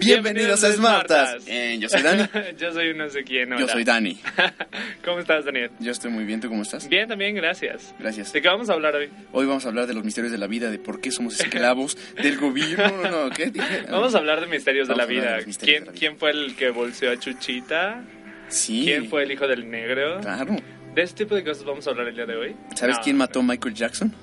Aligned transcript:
Bienvenidos 0.00 0.62
a 0.64 0.72
Smartas. 0.72 1.44
Eh, 1.46 1.76
yo 1.78 1.88
soy 1.88 2.02
Dani. 2.02 2.24
yo 2.58 2.72
soy 2.72 2.94
no 2.94 3.08
sé 3.08 3.22
quién. 3.24 3.50
Yo 3.50 3.56
hola. 3.56 3.68
soy 3.68 3.84
Dani. 3.84 4.18
¿Cómo 5.04 5.20
estás, 5.20 5.44
Daniel? 5.44 5.70
Yo 5.78 5.92
estoy 5.92 6.10
muy 6.10 6.24
bien, 6.24 6.40
¿tú 6.40 6.48
cómo 6.48 6.62
estás? 6.62 6.88
Bien, 6.88 7.08
también, 7.08 7.34
gracias. 7.34 7.94
Gracias. 7.98 8.32
¿De 8.32 8.42
qué 8.42 8.48
vamos 8.48 8.68
a 8.70 8.74
hablar 8.74 8.94
hoy? 8.96 9.08
Hoy 9.32 9.46
vamos 9.46 9.64
a 9.64 9.68
hablar 9.68 9.86
de 9.86 9.94
los 9.94 10.04
misterios 10.04 10.32
de 10.32 10.38
la 10.38 10.46
vida, 10.46 10.70
de 10.70 10.78
por 10.78 11.00
qué 11.00 11.10
somos 11.10 11.38
esclavos 11.40 11.96
del 12.22 12.36
gobierno. 12.38 13.02
No, 13.02 13.10
no, 13.28 13.30
¿qué 13.30 13.46
dije? 13.46 13.84
Vamos 13.90 14.14
a 14.14 14.18
hablar 14.18 14.40
de 14.40 14.46
misterios 14.46 14.88
de 14.88 14.94
la 14.96 15.02
a 15.02 15.06
hablar 15.06 15.22
de 15.22 15.36
vida. 15.36 15.46
misterios 15.46 15.78
¿Quién, 15.78 15.80
de 15.84 15.86
la 15.86 15.92
vida. 15.92 15.98
¿Quién 16.00 16.18
fue 16.18 16.30
el 16.30 16.56
que 16.56 16.70
bolseó 16.70 17.10
a 17.12 17.18
Chuchita? 17.18 18.02
Sí. 18.48 18.82
¿Quién 18.84 19.08
fue 19.08 19.22
el 19.22 19.32
hijo 19.32 19.46
del 19.46 19.70
negro? 19.70 20.20
Claro. 20.20 20.56
De 20.94 21.02
este 21.02 21.24
tipo 21.24 21.34
de 21.34 21.42
cosas 21.44 21.64
vamos 21.64 21.86
a 21.86 21.90
hablar 21.90 22.08
el 22.08 22.14
día 22.14 22.26
de 22.26 22.36
hoy. 22.36 22.56
¿Sabes 22.74 22.96
No. 22.98 23.02
quién 23.02 23.16
mató 23.16 23.40
a 23.40 23.42
Michael 23.42 23.74
Jackson? 23.74 24.14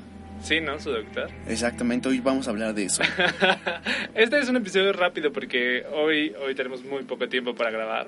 Sí, 0.41 0.59
¿no? 0.59 0.79
Su 0.79 0.91
doctor. 0.91 1.29
Exactamente, 1.47 2.09
hoy 2.09 2.19
vamos 2.19 2.47
a 2.47 2.51
hablar 2.51 2.73
de 2.73 2.85
eso. 2.85 3.03
Este 4.15 4.39
es 4.39 4.49
un 4.49 4.57
episodio 4.57 4.91
rápido 4.93 5.31
porque 5.31 5.85
hoy, 5.93 6.33
hoy 6.43 6.55
tenemos 6.55 6.83
muy 6.83 7.03
poco 7.03 7.27
tiempo 7.29 7.55
para 7.55 7.71
grabar. 7.71 8.07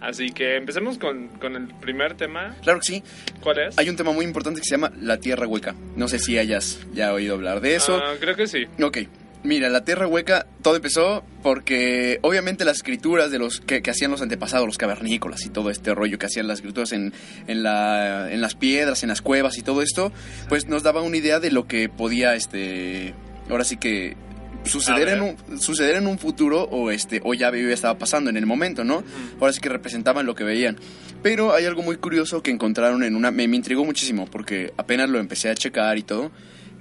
Así 0.00 0.30
que 0.30 0.56
empecemos 0.56 0.98
con, 0.98 1.28
con 1.28 1.56
el 1.56 1.68
primer 1.68 2.14
tema. 2.14 2.54
Claro 2.62 2.80
que 2.80 2.84
sí. 2.86 3.02
¿Cuál 3.40 3.58
es? 3.60 3.78
Hay 3.78 3.88
un 3.88 3.96
tema 3.96 4.12
muy 4.12 4.24
importante 4.24 4.60
que 4.60 4.66
se 4.66 4.72
llama 4.72 4.92
la 5.00 5.18
Tierra 5.18 5.46
Hueca. 5.46 5.74
No 5.96 6.08
sé 6.08 6.18
si 6.18 6.36
hayas 6.38 6.86
ya 6.92 7.12
oído 7.12 7.34
hablar 7.34 7.60
de 7.60 7.76
eso. 7.76 7.96
Ah, 8.02 8.14
creo 8.20 8.36
que 8.36 8.46
sí. 8.46 8.66
Ok, 8.82 8.98
mira, 9.44 9.68
la 9.68 9.84
Tierra 9.84 10.08
Hueca, 10.08 10.46
todo 10.62 10.76
empezó 10.76 11.22
porque 11.42 12.18
obviamente 12.22 12.64
las 12.64 12.78
escrituras 12.78 13.30
de 13.30 13.38
los 13.38 13.60
que, 13.60 13.82
que 13.82 13.90
hacían 13.90 14.10
los 14.10 14.22
antepasados, 14.22 14.66
los 14.66 14.78
cavernícolas 14.78 15.44
y 15.44 15.50
todo 15.50 15.70
este 15.70 15.94
rollo 15.94 16.18
que 16.18 16.26
hacían 16.26 16.48
las 16.48 16.58
escrituras 16.58 16.92
en, 16.92 17.12
en, 17.46 17.62
la, 17.62 18.32
en 18.32 18.40
las 18.40 18.54
piedras, 18.54 19.02
en 19.02 19.10
las 19.10 19.22
cuevas 19.22 19.58
y 19.58 19.62
todo 19.62 19.82
esto, 19.82 20.10
pues 20.48 20.66
nos 20.66 20.82
daba 20.82 21.02
una 21.02 21.16
idea 21.16 21.38
de 21.38 21.50
lo 21.50 21.68
que 21.68 21.88
podía, 21.88 22.34
este, 22.34 23.14
ahora 23.48 23.64
sí 23.64 23.76
que 23.76 24.16
suceder 24.64 25.08
en 25.08 25.20
un 25.20 25.60
suceder 25.60 25.96
en 25.96 26.06
un 26.06 26.18
futuro 26.18 26.62
o 26.62 26.90
este 26.90 27.20
o 27.22 27.34
ya 27.34 27.50
ya 27.50 27.74
estaba 27.74 27.98
pasando 27.98 28.30
en 28.30 28.38
el 28.38 28.46
momento 28.46 28.82
no 28.82 29.04
ahora 29.38 29.52
sí 29.52 29.60
que 29.60 29.68
representaban 29.68 30.24
lo 30.24 30.34
que 30.34 30.42
veían. 30.42 30.78
Pero 31.22 31.52
hay 31.52 31.66
algo 31.66 31.82
muy 31.82 31.96
curioso 31.96 32.42
que 32.42 32.50
encontraron 32.50 33.04
en 33.04 33.14
una 33.14 33.30
me, 33.30 33.46
me 33.46 33.56
intrigó 33.56 33.84
muchísimo 33.84 34.26
porque 34.26 34.72
apenas 34.78 35.10
lo 35.10 35.18
empecé 35.18 35.50
a 35.50 35.54
checar 35.54 35.98
y 35.98 36.02
todo 36.02 36.30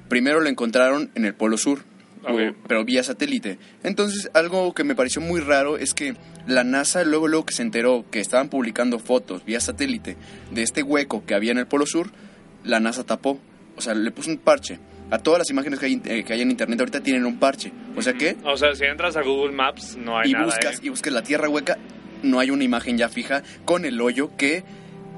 primero 0.08 0.40
lo 0.40 0.48
encontraron 0.48 1.12
en 1.16 1.26
el 1.26 1.34
polo 1.34 1.58
sur 1.58 1.84
O- 2.28 2.54
pero 2.68 2.86
vía 2.86 3.04
satélite 3.04 3.58
entonces 3.84 4.30
algo 4.34 4.74
que 4.74 4.84
me 4.84 4.96
pareció 4.96 5.22
muy 5.22 5.42
raro 5.42 5.78
es 5.78 5.94
que 5.94 6.16
la 6.48 6.64
NASA 6.64 7.04
luego 7.04 7.28
luego 7.28 7.46
que 7.46 7.54
se 7.54 7.62
enteró 7.64 8.06
que 8.12 8.20
estaban 8.20 8.50
publicando 8.50 9.00
fotos 9.00 9.44
vía 9.46 9.60
satélite 9.60 10.16
de 10.52 10.62
este 10.64 10.84
hueco 10.84 11.26
que 11.26 11.36
había 11.36 11.52
en 11.52 11.58
el 11.58 11.68
polo 11.68 11.86
sur 11.86 12.12
la 12.64 12.80
NASA 12.80 13.04
tapó 13.04 13.40
o 13.76 13.82
sea 13.82 13.94
le 13.94 14.12
puso 14.12 14.30
un 14.30 14.38
parche 14.38 14.80
a 15.12 15.20
todas 15.20 15.40
las 15.40 15.50
imágenes 15.50 15.80
que 15.80 15.86
hay, 15.88 16.02
eh, 16.06 16.24
que 16.24 16.34
hay 16.34 16.42
en 16.42 16.50
internet 16.52 16.80
ahorita 16.80 17.02
tienen 17.02 17.26
un 17.26 17.38
parche 17.40 17.72
o 17.96 18.02
sea 18.02 18.14
que 18.14 18.38
O 18.46 18.56
sea, 18.58 18.74
si 18.74 18.86
entras 18.86 19.16
a 19.18 19.22
Google 19.22 19.52
Maps, 19.54 19.98
no 19.98 20.18
hay 20.18 20.30
y 20.30 20.34
nada. 20.34 20.46
buscas 20.46 20.76
¿eh? 20.78 20.82
y 20.84 20.90
buscas 20.90 21.14
la 21.14 21.24
tierra 21.24 21.50
hueca 21.50 21.78
no 22.24 22.40
hay 22.40 22.50
una 22.52 22.64
imagen 22.64 22.98
ya 22.98 23.10
fija 23.10 23.44
con 23.66 23.84
el 23.86 24.00
hoyo 24.00 24.32
que 24.38 24.64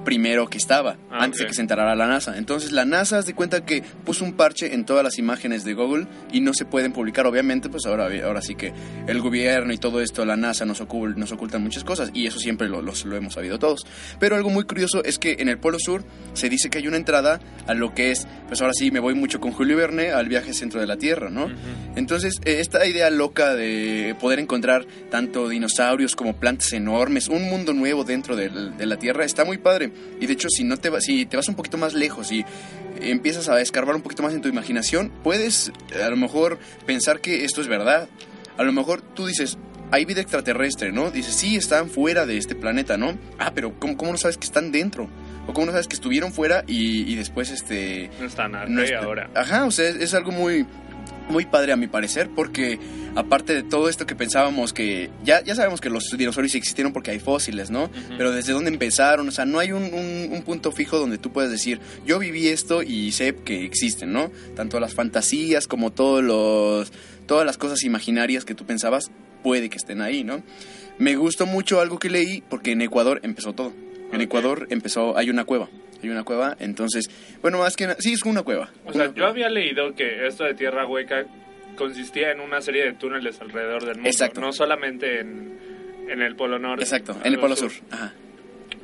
primero 0.05 0.47
que 0.47 0.57
estaba 0.57 0.95
Ah, 1.11 1.23
antes 1.23 1.39
de 1.41 1.47
que 1.47 1.53
se 1.53 1.61
enterara 1.61 1.95
la 1.95 2.07
NASA. 2.07 2.37
Entonces 2.37 2.71
la 2.71 2.85
NASA 2.85 3.21
se 3.21 3.27
de 3.27 3.33
cuenta 3.35 3.65
que 3.65 3.81
puso 4.05 4.23
un 4.23 4.33
parche 4.33 4.73
en 4.73 4.85
todas 4.85 5.03
las 5.03 5.17
imágenes 5.17 5.65
de 5.65 5.73
Google 5.73 6.07
y 6.31 6.39
no 6.39 6.53
se 6.53 6.63
pueden 6.65 6.93
publicar. 6.93 7.25
Obviamente 7.27 7.67
pues 7.69 7.85
ahora 7.85 8.07
ahora 8.25 8.41
sí 8.41 8.55
que 8.55 8.71
el 9.07 9.19
gobierno 9.21 9.73
y 9.73 9.77
todo 9.77 9.99
esto 10.01 10.23
la 10.25 10.37
NASA 10.37 10.63
nos 10.65 10.81
ocul- 10.81 11.15
nos 11.15 11.31
ocultan 11.33 11.61
muchas 11.63 11.83
cosas 11.83 12.11
y 12.13 12.27
eso 12.27 12.39
siempre 12.39 12.69
lo, 12.69 12.81
los- 12.81 13.03
lo 13.05 13.15
hemos 13.17 13.33
sabido 13.33 13.59
todos. 13.59 13.81
Pero 14.19 14.35
algo 14.37 14.49
muy 14.49 14.63
curioso 14.63 15.03
es 15.03 15.17
que 15.19 15.35
en 15.39 15.49
el 15.49 15.57
Polo 15.57 15.79
Sur 15.79 16.03
se 16.33 16.47
dice 16.49 16.69
que 16.69 16.77
hay 16.77 16.87
una 16.87 16.97
entrada 16.97 17.39
a 17.67 17.73
lo 17.73 17.93
que 17.93 18.11
es 18.11 18.27
pues 18.47 18.61
ahora 18.61 18.73
sí 18.73 18.91
me 18.91 18.99
voy 18.99 19.15
mucho 19.15 19.39
con 19.41 19.51
Julio 19.51 19.75
Verne 19.75 20.11
al 20.11 20.29
viaje 20.29 20.53
centro 20.53 20.79
de 20.79 20.87
la 20.87 20.97
Tierra 20.97 21.29
no 21.31 21.49
entonces, 21.95 22.35
eh, 22.45 22.57
esta 22.59 22.85
idea 22.85 23.09
loca 23.09 23.55
de 23.55 24.15
poder 24.19 24.39
encontrar 24.39 24.85
tanto 25.09 25.47
dinosaurios 25.47 26.15
como 26.15 26.35
plantas 26.35 26.73
enormes, 26.73 27.29
un 27.29 27.43
mundo 27.49 27.73
nuevo 27.73 28.03
dentro 28.03 28.35
del- 28.35 28.77
de, 28.77 28.85
la 28.85 28.97
Tierra, 28.97 29.23
está 29.25 29.45
muy 29.45 29.57
padre. 29.57 29.91
Y 30.19 30.27
de 30.27 30.33
hecho, 30.33 30.47
si, 30.49 30.63
no 30.63 30.77
te, 30.77 30.89
va- 30.89 31.01
si 31.01 31.25
te 31.25 31.35
vas 31.37 31.47
un 31.49 31.55
poquito 31.55 31.77
más 31.77 31.93
lejos 31.93 32.31
y 32.31 32.45
empiezas 33.01 33.49
a 33.49 33.59
escarbar 33.61 33.95
un 33.95 34.01
poquito 34.01 34.23
más 34.23 34.33
en 34.33 34.41
tu 34.41 34.47
imaginación, 34.47 35.11
puedes 35.23 35.71
eh, 35.93 36.03
a 36.03 36.09
lo 36.09 36.15
mejor 36.17 36.57
pensar 36.85 37.19
que 37.19 37.43
esto 37.45 37.61
es 37.61 37.67
verdad. 37.67 38.07
A 38.57 38.63
lo 38.63 38.71
mejor 38.71 39.01
tú 39.01 39.27
dices, 39.27 39.57
hay 39.91 40.05
vida 40.05 40.21
extraterrestre, 40.21 40.91
¿no? 40.91 41.11
Dices, 41.11 41.35
sí, 41.35 41.55
están 41.57 41.89
fuera 41.89 42.25
de 42.25 42.37
este 42.37 42.55
planeta, 42.55 42.97
¿no? 42.97 43.17
Ah, 43.37 43.51
pero 43.53 43.77
¿cómo, 43.79 43.97
cómo 43.97 44.11
no 44.13 44.17
sabes 44.17 44.37
que 44.37 44.45
están 44.45 44.71
dentro? 44.71 45.09
¿O 45.47 45.53
cómo 45.53 45.67
no 45.67 45.71
sabes 45.73 45.87
que 45.87 45.95
estuvieron 45.95 46.31
fuera 46.33 46.63
y, 46.65 47.01
y 47.11 47.15
después, 47.15 47.51
este... 47.51 48.09
No 48.19 48.25
está 48.25 48.47
nada 48.47 48.65
No 48.67 48.81
está- 48.81 48.99
ahora. 48.99 49.29
Ajá, 49.35 49.65
o 49.65 49.71
sea, 49.71 49.87
es, 49.89 49.97
es 49.97 50.13
algo 50.15 50.31
muy, 50.31 50.65
muy 51.29 51.45
padre 51.45 51.71
a 51.71 51.75
mi 51.75 51.87
parecer, 51.87 52.29
porque 52.35 52.77
aparte 53.15 53.53
de 53.53 53.63
todo 53.63 53.89
esto 53.89 54.05
que 54.05 54.15
pensábamos 54.15 54.73
que 54.73 55.09
ya, 55.23 55.43
ya 55.43 55.55
sabemos 55.55 55.81
que 55.81 55.89
los 55.89 56.03
dinosaurios 56.17 56.53
existieron 56.55 56.93
porque 56.93 57.11
hay 57.11 57.19
fósiles, 57.19 57.71
¿no? 57.71 57.89
Pero 58.17 58.31
desde 58.31 58.53
dónde 58.53 58.69
empezaron, 58.69 59.27
o 59.27 59.31
sea, 59.31 59.45
no 59.45 59.59
hay 59.59 59.71
un, 59.71 59.83
un- 59.85 60.29
un 60.31 60.41
punto 60.43 60.71
fijo 60.71 60.97
donde 60.99 61.17
tú 61.17 61.31
puedes 61.31 61.49
decir, 61.51 61.79
yo 62.05 62.19
viví 62.19 62.47
esto 62.47 62.83
y 62.83 63.11
sé 63.11 63.35
que 63.35 63.65
existen, 63.65 64.11
¿no? 64.13 64.31
Tanto 64.55 64.79
las 64.79 64.93
fantasías 64.93 65.67
como 65.67 65.91
todos 65.91 66.23
los, 66.23 66.91
todas 67.25 67.45
las 67.45 67.57
cosas 67.57 67.83
imaginarias 67.83 68.45
que 68.45 68.53
tú 68.55 68.65
pensabas, 68.65 69.09
puede 69.43 69.69
que 69.69 69.77
estén 69.77 70.01
ahí, 70.01 70.23
¿no? 70.23 70.43
Me 70.97 71.15
gustó 71.15 71.45
mucho 71.45 71.81
algo 71.81 71.99
que 71.99 72.09
leí 72.09 72.41
porque 72.49 72.71
en 72.71 72.81
Ecuador 72.81 73.19
empezó 73.23 73.53
todo. 73.53 73.73
En. 74.11 74.21
Ecuador 74.21 74.67
empezó, 74.69 75.17
hay 75.17 75.29
una 75.29 75.43
cueva. 75.43 75.67
Hay 76.05 76.11
una 76.11 76.23
cueva, 76.23 76.55
entonces, 76.59 77.09
bueno, 77.41 77.57
más 77.57 77.75
que 77.75 77.87
nada, 77.87 77.97
sí, 77.99 78.13
es 78.13 78.21
una 78.23 78.43
cueva. 78.43 78.69
O 78.85 78.93
sea, 78.93 79.11
yo 79.13 79.25
había 79.25 79.49
leído 79.49 79.95
que 79.95 80.27
esto 80.27 80.43
de 80.43 80.53
Tierra 80.53 80.85
Hueca 80.85 81.25
consistía 81.75 82.31
en 82.31 82.39
una 82.41 82.61
serie 82.61 82.85
de 82.85 82.93
túneles 82.93 83.41
alrededor 83.41 83.83
del 83.83 83.95
mundo. 83.95 84.09
Exacto. 84.09 84.39
No 84.39 84.51
solamente 84.51 85.19
en, 85.19 85.57
en 86.07 86.21
el 86.21 86.35
Polo 86.35 86.59
Norte. 86.59 86.83
Exacto, 86.83 87.17
en 87.23 87.33
el 87.33 87.39
Polo 87.39 87.55
Sur. 87.55 87.71
Ajá. 87.89 88.13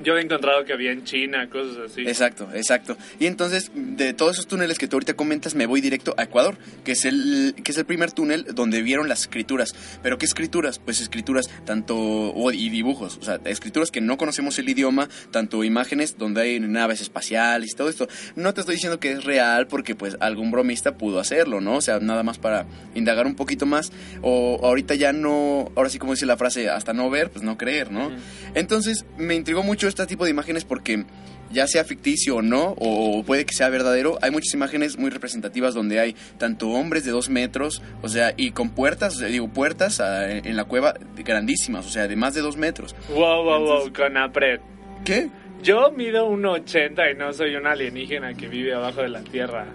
Yo 0.03 0.17
he 0.17 0.21
encontrado 0.21 0.65
que 0.65 0.73
había 0.73 0.91
en 0.91 1.03
China, 1.03 1.49
cosas 1.49 1.91
así. 1.91 2.01
Exacto, 2.01 2.49
exacto. 2.53 2.97
Y 3.19 3.25
entonces, 3.25 3.71
de 3.75 4.13
todos 4.13 4.33
esos 4.33 4.47
túneles 4.47 4.77
que 4.77 4.87
tú 4.87 4.95
ahorita 4.95 5.13
comentas, 5.15 5.55
me 5.55 5.65
voy 5.65 5.81
directo 5.81 6.13
a 6.17 6.23
Ecuador, 6.23 6.57
que 6.83 6.93
es 6.93 7.05
el, 7.05 7.55
que 7.63 7.71
es 7.71 7.77
el 7.77 7.85
primer 7.85 8.11
túnel 8.11 8.45
donde 8.53 8.81
vieron 8.81 9.07
las 9.07 9.21
escrituras. 9.21 9.73
¿Pero 10.01 10.17
qué 10.17 10.25
escrituras? 10.25 10.79
Pues 10.79 11.01
escrituras 11.01 11.49
tanto, 11.65 12.33
y 12.53 12.69
dibujos, 12.69 13.17
o 13.17 13.23
sea, 13.23 13.39
escrituras 13.45 13.91
que 13.91 14.01
no 14.01 14.17
conocemos 14.17 14.57
el 14.59 14.69
idioma, 14.69 15.09
tanto 15.31 15.63
imágenes 15.63 16.17
donde 16.17 16.41
hay 16.41 16.59
naves 16.59 17.01
espaciales 17.01 17.71
y 17.71 17.75
todo 17.75 17.89
esto. 17.89 18.07
No 18.35 18.53
te 18.53 18.61
estoy 18.61 18.75
diciendo 18.75 18.99
que 18.99 19.11
es 19.11 19.23
real 19.23 19.67
porque 19.67 19.95
pues 19.95 20.17
algún 20.19 20.51
bromista 20.51 20.97
pudo 20.97 21.19
hacerlo, 21.19 21.61
¿no? 21.61 21.75
O 21.77 21.81
sea, 21.81 21.99
nada 21.99 22.23
más 22.23 22.37
para 22.37 22.65
indagar 22.95 23.25
un 23.25 23.35
poquito 23.35 23.65
más. 23.65 23.91
O 24.21 24.59
ahorita 24.63 24.95
ya 24.95 25.13
no, 25.13 25.71
ahora 25.75 25.89
sí 25.89 25.99
como 25.99 26.13
dice 26.13 26.25
la 26.25 26.37
frase, 26.37 26.69
hasta 26.69 26.93
no 26.93 27.09
ver, 27.09 27.29
pues 27.29 27.43
no 27.43 27.57
creer, 27.57 27.91
¿no? 27.91 28.07
Ujú. 28.07 28.15
Entonces 28.55 29.05
me 29.17 29.35
intrigó 29.35 29.63
mucho 29.63 29.87
este 29.91 30.05
tipo 30.07 30.25
de 30.25 30.31
imágenes 30.31 30.65
porque 30.65 31.05
ya 31.51 31.67
sea 31.67 31.83
ficticio 31.83 32.37
o 32.37 32.41
no, 32.41 32.75
o 32.77 33.23
puede 33.23 33.45
que 33.45 33.53
sea 33.53 33.69
verdadero, 33.69 34.17
hay 34.21 34.31
muchas 34.31 34.53
imágenes 34.53 34.97
muy 34.97 35.09
representativas 35.09 35.73
donde 35.73 35.99
hay 35.99 36.15
tanto 36.37 36.69
hombres 36.69 37.03
de 37.03 37.11
dos 37.11 37.29
metros, 37.29 37.81
o 38.01 38.07
sea, 38.07 38.33
y 38.37 38.51
con 38.51 38.69
puertas, 38.69 39.17
sea, 39.17 39.27
digo, 39.27 39.49
puertas 39.49 39.99
ah, 39.99 40.31
en 40.31 40.55
la 40.55 40.63
cueva 40.65 40.93
grandísimas, 41.17 41.85
o 41.85 41.89
sea, 41.89 42.07
de 42.07 42.15
más 42.15 42.33
de 42.33 42.41
dos 42.41 42.57
metros. 42.57 42.95
Wow, 43.09 43.17
wow, 43.17 43.43
wow, 43.43 43.59
Entonces- 43.59 43.93
con 43.97 44.17
Apret. 44.17 44.61
¿Qué? 45.03 45.29
Yo 45.61 45.91
mido 45.91 46.27
1,80 46.29 47.11
y 47.11 47.17
no 47.17 47.33
soy 47.33 47.55
un 47.55 47.67
alienígena 47.67 48.33
que 48.33 48.47
vive 48.47 48.73
abajo 48.73 49.01
de 49.01 49.09
la 49.09 49.21
Tierra. 49.21 49.67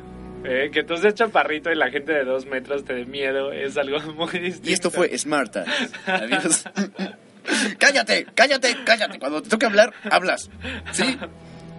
Eh, 0.44 0.70
que 0.72 0.82
tú 0.84 0.96
seas 0.96 1.14
chaparrito 1.14 1.70
y 1.70 1.74
la 1.76 1.90
gente 1.90 2.12
de 2.12 2.24
dos 2.24 2.46
metros 2.46 2.84
te 2.84 2.94
dé 2.94 3.04
miedo 3.04 3.52
es 3.52 3.76
algo 3.76 3.98
muy 4.14 4.38
distinto. 4.38 4.70
Y 4.70 4.72
esto 4.72 4.90
fue 4.90 5.16
Smarta. 5.16 5.64
Adiós. 6.06 6.64
cállate, 7.78 8.26
cállate, 8.34 8.76
cállate. 8.84 9.18
Cuando 9.18 9.42
te 9.42 9.48
toque 9.48 9.66
hablar, 9.66 9.92
hablas. 10.10 10.50
¿Sí? 10.92 11.18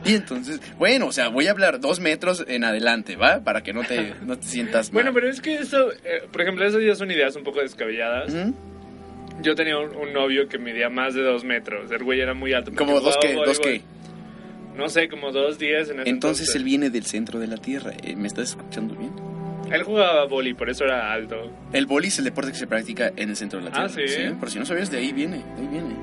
Y 0.06 0.14
entonces, 0.16 0.62
bueno, 0.78 1.08
o 1.08 1.12
sea, 1.12 1.30
voy 1.30 1.48
a 1.48 1.52
hablar 1.52 1.80
dos 1.80 2.00
metros 2.00 2.46
en 2.48 2.64
adelante, 2.64 3.16
¿va? 3.16 3.42
Para 3.44 3.62
que 3.64 3.74
no 3.74 3.84
te, 3.84 4.14
no 4.26 4.38
te 4.38 4.48
sientas 4.48 4.94
mal. 4.94 5.04
Bueno, 5.04 5.14
pero 5.14 5.30
es 5.30 5.42
que 5.42 5.56
eso, 5.56 5.92
eh, 5.92 6.24
por 6.32 6.42
ejemplo, 6.42 6.66
esas 6.66 6.82
ya 6.82 6.96
son 6.96 7.12
ideas 7.12 7.36
un 7.36 7.44
poco 7.44 7.62
descabelladas. 7.62 8.34
Yo 9.42 9.56
tenía 9.56 9.78
un, 9.78 9.96
un 9.96 10.14
novio 10.14 10.48
que 10.48 10.58
medía 10.58 10.90
más 10.90 11.14
de 11.14 11.22
dos 11.22 11.44
metros. 11.44 11.92
El 11.92 12.04
güey 12.04 12.22
era 12.22 12.34
muy 12.34 12.54
alto. 12.54 12.72
Como 12.76 13.00
dos 13.00 13.18
que, 13.18 13.34
dos 13.34 13.60
que. 13.60 13.82
No 14.76 14.90
sé, 14.90 15.10
como 15.10 15.32
dos 15.32 15.58
días 15.58 15.90
en 15.90 16.02
ese 16.02 16.10
Entonces 16.10 16.56
él 16.56 16.64
viene 16.64 16.90
del 16.90 17.06
centro 17.06 17.40
de 17.40 17.48
la 17.48 17.58
Tierra. 17.58 17.94
Eh, 18.04 18.16
¿Me 18.16 18.28
estás 18.28 18.50
escuchando 18.50 18.96
bien? 18.96 19.12
Él 19.72 19.84
jugaba 19.84 20.26
boli, 20.26 20.54
por 20.54 20.70
eso 20.70 20.84
era 20.86 21.12
alto. 21.12 21.36
El 21.74 21.86
boli 21.86 22.08
es 22.08 22.18
el 22.20 22.26
deporte 22.26 22.52
que 22.52 22.58
se 22.58 22.68
practica 22.68 23.12
en 23.16 23.30
el 23.30 23.36
centro 23.36 23.60
de 23.60 23.70
la 23.70 23.72
Ah, 23.76 23.88
Tierra. 23.88 24.30
¿sí? 24.32 24.36
Por 24.40 24.50
si 24.52 24.60
no 24.60 24.66
sabías, 24.66 24.90
de 24.92 24.98
ahí 24.98 25.12
viene, 25.14 25.38
de 25.38 25.62
ahí 25.62 25.68
viene. 25.70 25.96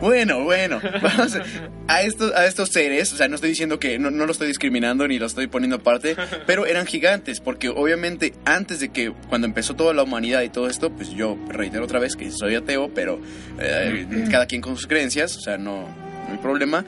Bueno, 0.00 0.42
bueno, 0.42 0.80
vamos 1.02 1.36
a, 1.36 1.42
a 1.86 2.02
estos, 2.02 2.32
a 2.34 2.44
estos 2.46 2.70
seres, 2.70 3.12
o 3.12 3.16
sea, 3.16 3.28
no 3.28 3.36
estoy 3.36 3.50
diciendo 3.50 3.78
que 3.78 4.00
no, 4.00 4.10
no 4.10 4.26
lo 4.26 4.32
estoy 4.32 4.48
discriminando 4.48 5.06
ni 5.06 5.18
lo 5.20 5.26
estoy 5.26 5.46
poniendo 5.46 5.76
aparte, 5.76 6.16
pero 6.46 6.66
eran 6.66 6.86
gigantes, 6.86 7.38
porque 7.40 7.68
obviamente 7.68 8.32
antes 8.44 8.80
de 8.80 8.88
que, 8.88 9.12
cuando 9.28 9.46
empezó 9.46 9.74
toda 9.76 9.94
la 9.94 10.02
humanidad 10.02 10.42
y 10.42 10.48
todo 10.48 10.68
esto, 10.68 10.90
pues 10.90 11.10
yo 11.10 11.38
reitero 11.48 11.84
otra 11.84 12.00
vez 12.00 12.16
que 12.16 12.32
soy 12.32 12.56
ateo, 12.56 12.90
pero 12.92 13.20
eh, 13.60 14.06
cada 14.28 14.46
quien 14.46 14.60
con 14.60 14.74
sus 14.76 14.88
creencias, 14.88 15.36
o 15.36 15.40
sea, 15.40 15.56
no, 15.56 15.82
no 15.82 16.32
hay 16.32 16.38
problema. 16.38 16.84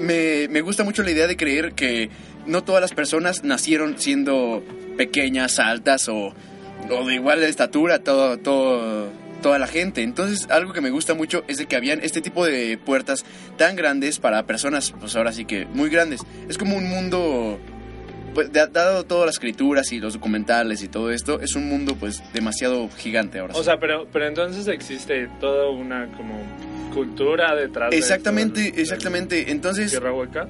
Me, 0.00 0.48
me 0.48 0.62
gusta 0.62 0.82
mucho 0.82 1.04
la 1.04 1.12
idea 1.12 1.28
de 1.28 1.36
creer 1.36 1.74
que 1.74 2.10
no 2.46 2.64
todas 2.64 2.80
las 2.80 2.92
personas 2.92 3.44
nacieron 3.44 3.98
siendo 3.98 4.62
pequeñas, 4.96 5.58
altas 5.58 6.08
o, 6.08 6.34
o 6.90 7.06
de 7.06 7.14
igual 7.14 7.42
estatura, 7.42 8.00
todo, 8.00 8.38
todo, 8.38 9.10
toda 9.42 9.58
la 9.58 9.66
gente. 9.66 10.02
Entonces, 10.02 10.48
algo 10.50 10.72
que 10.72 10.80
me 10.80 10.90
gusta 10.90 11.14
mucho 11.14 11.44
es 11.48 11.58
de 11.58 11.66
que 11.66 11.76
habían 11.76 12.00
este 12.02 12.20
tipo 12.20 12.44
de 12.44 12.78
puertas 12.78 13.24
tan 13.56 13.76
grandes 13.76 14.18
para 14.18 14.46
personas, 14.46 14.94
pues 14.98 15.14
ahora 15.16 15.32
sí 15.32 15.44
que 15.44 15.66
muy 15.66 15.90
grandes. 15.90 16.22
Es 16.48 16.58
como 16.58 16.76
un 16.76 16.88
mundo 16.88 17.58
pues 18.34 18.50
dado 18.52 19.04
todas 19.04 19.26
las 19.26 19.34
escrituras 19.36 19.92
y 19.92 19.98
los 19.98 20.14
documentales 20.14 20.82
y 20.82 20.88
todo 20.88 21.10
esto, 21.10 21.40
es 21.40 21.54
un 21.54 21.68
mundo 21.68 21.96
pues 21.98 22.22
demasiado 22.32 22.88
gigante 22.96 23.38
ahora. 23.38 23.54
O 23.54 23.62
sea, 23.62 23.78
pero, 23.78 24.06
pero 24.12 24.26
entonces 24.26 24.66
existe 24.68 25.28
toda 25.40 25.70
una 25.70 26.06
como 26.16 26.40
cultura 26.92 27.54
detrás 27.54 27.92
exactamente 27.92 28.72
de 28.72 28.82
exactamente. 28.82 29.50
Entonces 29.50 29.98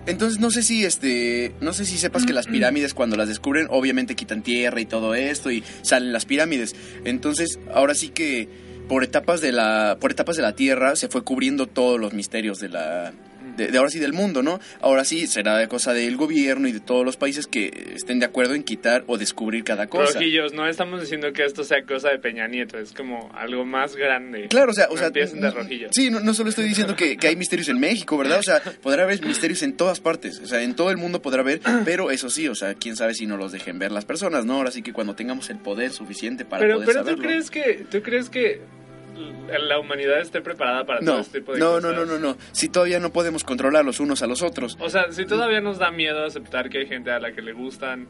entonces 0.07 0.41
no 0.41 0.51
sé 0.51 0.63
si 0.63 0.85
este 0.85 1.55
no 1.61 1.73
sé 1.73 1.85
si 1.85 1.99
sepas 1.99 2.27
que 2.27 2.33
las 2.33 2.47
pirámides 2.49 2.95
cuando 2.95 3.17
las 3.17 3.29
descubren 3.29 3.67
obviamente 3.71 4.17
quitan 4.17 4.43
tierra 4.43 4.81
y 4.81 4.87
todo 4.87 5.15
esto 5.15 5.51
y 5.51 5.63
salen 5.83 6.13
las 6.13 6.25
pirámides. 6.25 6.75
Entonces 7.05 7.59
ahora 7.73 7.95
sí 7.95 8.09
que 8.09 8.49
por 8.89 9.05
etapas 9.05 9.41
de 9.41 9.53
la 9.53 9.99
por 10.01 10.11
etapas 10.11 10.37
de 10.37 10.43
la 10.43 10.55
tierra 10.55 10.97
se 10.97 11.09
fue 11.09 11.23
cubriendo 11.23 11.67
todos 11.67 12.01
los 12.01 12.13
misterios 12.13 12.59
de 12.59 12.69
la 12.69 13.13
de, 13.57 13.77
ahora 13.77 13.91
sí 13.91 13.99
del 13.99 14.13
mundo, 14.13 14.43
¿no? 14.43 14.61
Ahora 14.81 15.05
sí 15.05 15.27
será 15.27 15.57
de 15.57 15.69
cosa 15.69 15.93
del 15.93 16.17
gobierno 16.17 16.69
y 16.69 16.73
de 16.73 16.81
todos 16.81 17.05
los 17.05 17.17
países 17.17 17.47
que 17.47 17.95
estén 17.95 18.19
de 18.19 18.27
acuerdo 18.27 18.55
en 18.55 18.63
quitar 18.63 19.05
o 19.07 19.19
descubrir 19.19 19.65
cada 19.65 19.87
cosa. 19.87 20.15
Rojillos, 20.15 20.53
no 20.53 20.67
estamos 20.67 21.01
diciendo 21.01 21.33
que 21.33 21.45
esto 21.45 21.65
sea 21.65 21.85
cosa 21.85 22.11
de 22.11 22.19
Peña 22.19 22.47
Nieto, 22.49 22.79
es 22.79 22.93
como 22.93 23.31
algo 23.35 23.65
más 23.65 23.97
grande. 23.97 24.49
Claro, 24.49 24.73
o 24.73 24.75
sea, 24.75 24.89
o 24.91 24.97
sea 24.97 25.11
de 25.11 25.23
Sí, 25.91 26.11
no, 26.11 26.21
no, 26.21 26.35
solo 26.35 26.51
estoy 26.51 26.65
diciendo 26.65 26.97
que, 26.97 27.17
que, 27.17 27.29
hay 27.29 27.37
misterios 27.37 27.69
en 27.69 27.79
México, 27.79 28.17
¿verdad? 28.19 28.39
O 28.39 28.43
sea, 28.43 28.61
podrá 28.83 29.05
haber 29.05 29.25
misterios 29.25 29.63
en 29.63 29.77
todas 29.77 30.01
partes, 30.01 30.41
o 30.41 30.47
sea, 30.47 30.63
en 30.63 30.75
todo 30.75 30.91
el 30.91 30.97
mundo 30.97 31.23
podrá 31.23 31.41
haber, 31.43 31.61
pero 31.85 32.11
eso 32.11 32.31
sí, 32.31 32.49
o 32.49 32.55
sea, 32.55 32.75
quién 32.75 32.97
sabe 32.97 33.15
si 33.15 33.27
no 33.27 33.37
los 33.37 33.53
dejen 33.53 33.79
ver 33.79 33.93
las 33.93 34.05
personas, 34.05 34.45
¿no? 34.45 34.55
Ahora 34.55 34.71
sí 34.71 34.83
que 34.83 34.93
cuando 34.93 35.15
tengamos 35.15 35.51
el 35.51 35.59
poder 35.59 35.93
suficiente 35.93 36.45
para 36.45 36.63
pero, 36.63 36.75
poder 36.77 36.89
pero 36.89 37.05
Pero 37.05 37.17
tú 37.17 37.23
crees 37.23 37.51
que 37.51 37.87
tú 37.91 38.03
crees 38.03 38.31
que 38.31 38.61
la 39.59 39.79
humanidad 39.79 40.21
esté 40.21 40.41
preparada 40.41 40.85
para 40.85 41.01
todo 41.01 41.21
este 41.21 41.41
tipo 41.41 41.53
de 41.53 41.61
no, 41.61 41.73
cosas. 41.73 41.83
No, 41.83 41.93
no, 41.93 42.05
no, 42.05 42.19
no. 42.19 42.37
Si 42.53 42.69
todavía 42.69 43.01
no 43.01 43.13
podemos 43.13 43.45
controlar 43.45 43.85
los 43.85 44.01
unos 44.01 44.23
a 44.23 44.27
los 44.27 44.43
otros. 44.43 44.77
O 44.81 44.89
sea, 44.89 45.11
si 45.13 45.27
todavía 45.27 45.61
nos 45.61 45.79
da 45.79 45.91
miedo 45.91 46.25
aceptar 46.25 46.69
que 46.69 46.79
hay 46.79 46.87
gente 46.87 47.11
a 47.11 47.19
la 47.19 47.33
que 47.33 47.43
le 47.43 47.53
gustan 47.53 48.09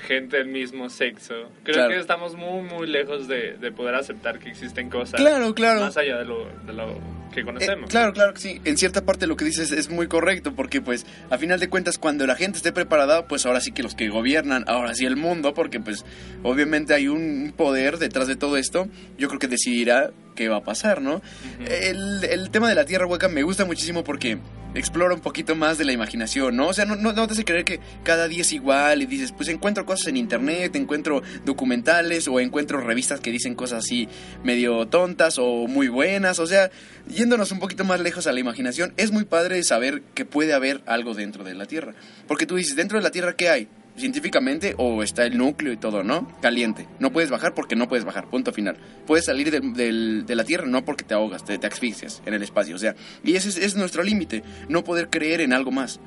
gente 0.00 0.38
del 0.38 0.48
mismo 0.48 0.88
sexo. 0.88 1.34
Creo 1.62 1.88
que 1.88 1.98
estamos 1.98 2.34
muy, 2.34 2.62
muy 2.62 2.86
lejos 2.86 3.28
de, 3.28 3.56
de, 3.58 3.72
poder 3.72 3.94
aceptar 3.94 4.38
que 4.38 4.50
existen 4.50 4.88
cosas 4.88 5.20
claro, 5.20 5.54
claro. 5.54 5.80
más 5.80 5.96
allá 5.96 6.18
de 6.18 6.24
lo, 6.24 6.46
de 6.66 6.72
lo 6.72 6.98
que 7.32 7.44
conocemos. 7.44 7.88
Eh, 7.88 7.90
claro, 7.90 8.12
claro 8.12 8.34
que 8.34 8.40
sí. 8.40 8.60
En 8.64 8.76
cierta 8.76 9.04
parte 9.04 9.26
lo 9.26 9.36
que 9.36 9.44
dices 9.44 9.72
es 9.72 9.90
muy 9.90 10.08
correcto, 10.08 10.54
porque 10.54 10.80
pues 10.80 11.06
a 11.30 11.38
final 11.38 11.60
de 11.60 11.68
cuentas 11.68 11.98
cuando 11.98 12.26
la 12.26 12.34
gente 12.34 12.56
esté 12.56 12.72
preparada, 12.72 13.26
pues 13.26 13.46
ahora 13.46 13.60
sí 13.60 13.72
que 13.72 13.82
los 13.82 13.94
que 13.94 14.08
gobiernan, 14.08 14.64
ahora 14.66 14.94
sí 14.94 15.04
el 15.04 15.16
mundo, 15.16 15.54
porque 15.54 15.80
pues 15.80 16.04
obviamente 16.42 16.94
hay 16.94 17.08
un 17.08 17.52
poder 17.56 17.98
detrás 17.98 18.26
de 18.26 18.36
todo 18.36 18.56
esto, 18.56 18.88
yo 19.18 19.28
creo 19.28 19.38
que 19.38 19.48
decidirá 19.48 20.10
qué 20.40 20.48
va 20.48 20.56
a 20.56 20.64
pasar, 20.64 21.02
¿no? 21.02 21.20
el, 21.68 22.24
el 22.24 22.50
tema 22.50 22.66
de 22.70 22.74
la 22.74 22.86
Tierra 22.86 23.04
Hueca 23.04 23.28
me 23.28 23.42
gusta 23.42 23.66
muchísimo 23.66 24.02
porque 24.04 24.38
explora 24.74 25.12
un 25.12 25.20
poquito 25.20 25.54
más 25.54 25.76
de 25.76 25.84
la 25.84 25.92
imaginación, 25.92 26.56
¿no? 26.56 26.68
O 26.68 26.72
sea, 26.72 26.86
no, 26.86 26.96
no, 26.96 27.12
no, 27.12 27.26
te 27.26 27.34
hace 27.34 27.44
creer 27.44 27.66
que 27.66 27.78
cada 28.04 28.26
día 28.26 28.40
es 28.40 28.50
igual 28.54 29.02
y 29.02 29.06
dices, 29.06 29.32
pues 29.32 29.50
encuentro 29.50 29.84
cosas 29.84 30.06
en 30.06 30.16
internet, 30.16 30.74
encuentro 30.76 31.22
documentales 31.44 32.26
o 32.26 32.40
encuentro 32.40 32.80
revistas 32.80 33.20
que 33.20 33.30
dicen 33.30 33.54
cosas 33.54 33.84
así 33.84 34.08
medio 34.42 34.86
tontas 34.88 35.36
o 35.38 35.66
muy 35.66 35.88
buenas, 35.88 36.38
o 36.38 36.46
sea, 36.46 36.70
yéndonos 37.06 37.52
un 37.52 37.58
poquito 37.58 37.84
más 37.84 38.00
lejos 38.00 38.26
a 38.26 38.32
la 38.32 38.40
imaginación, 38.40 38.94
es 38.96 39.12
muy 39.12 39.26
padre 39.26 39.62
saber 39.62 40.00
que 40.14 40.24
puede 40.24 40.54
haber 40.54 40.80
algo 40.86 41.12
dentro 41.12 41.44
de 41.44 41.52
la 41.52 41.66
Tierra. 41.66 41.92
Porque 42.26 42.46
tú 42.46 42.56
dices, 42.56 42.76
dentro 42.76 42.96
de 42.96 43.04
la 43.04 43.10
Tierra, 43.10 43.36
¿qué 43.36 43.50
hay? 43.50 43.68
Científicamente 44.00 44.74
o 44.78 45.02
está 45.02 45.24
el 45.24 45.38
núcleo 45.38 45.72
y 45.72 45.76
todo, 45.76 46.02
¿no? 46.02 46.26
Caliente. 46.40 46.86
No 46.98 47.12
puedes 47.12 47.30
bajar 47.30 47.54
porque 47.54 47.76
no 47.76 47.88
puedes 47.88 48.04
bajar, 48.04 48.28
punto 48.28 48.52
final. 48.52 48.76
Puedes 49.06 49.26
salir 49.26 49.50
de, 49.50 50.34
la 50.34 50.44
Tierra 50.44 50.66
no 50.66 50.84
porque 50.84 51.04
te 51.04 51.14
ahogas, 51.14 51.44
te, 51.44 51.64
asfixias 51.66 52.22
en 52.26 52.34
el 52.34 52.42
espacio, 52.42 52.74
o 52.74 52.78
sea, 52.78 52.96
y 53.22 53.36
ese 53.36 53.48
es, 53.64 53.76
nuestro 53.76 54.02
límite, 54.02 54.42
no 54.68 54.82
poder 54.82 55.08
creer 55.08 55.40
en 55.40 55.52
algo 55.52 55.70
más. 55.70 56.00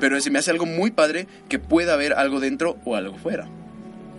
Pero 0.00 0.20
se 0.20 0.30
me 0.30 0.38
hace 0.38 0.50
algo 0.50 0.66
muy 0.66 0.90
padre 0.90 1.26
que 1.48 1.58
pueda 1.58 1.94
haber 1.94 2.14
algo 2.14 2.40
dentro 2.40 2.78
o 2.84 2.96
algo 2.96 3.16
fuera. 3.16 3.48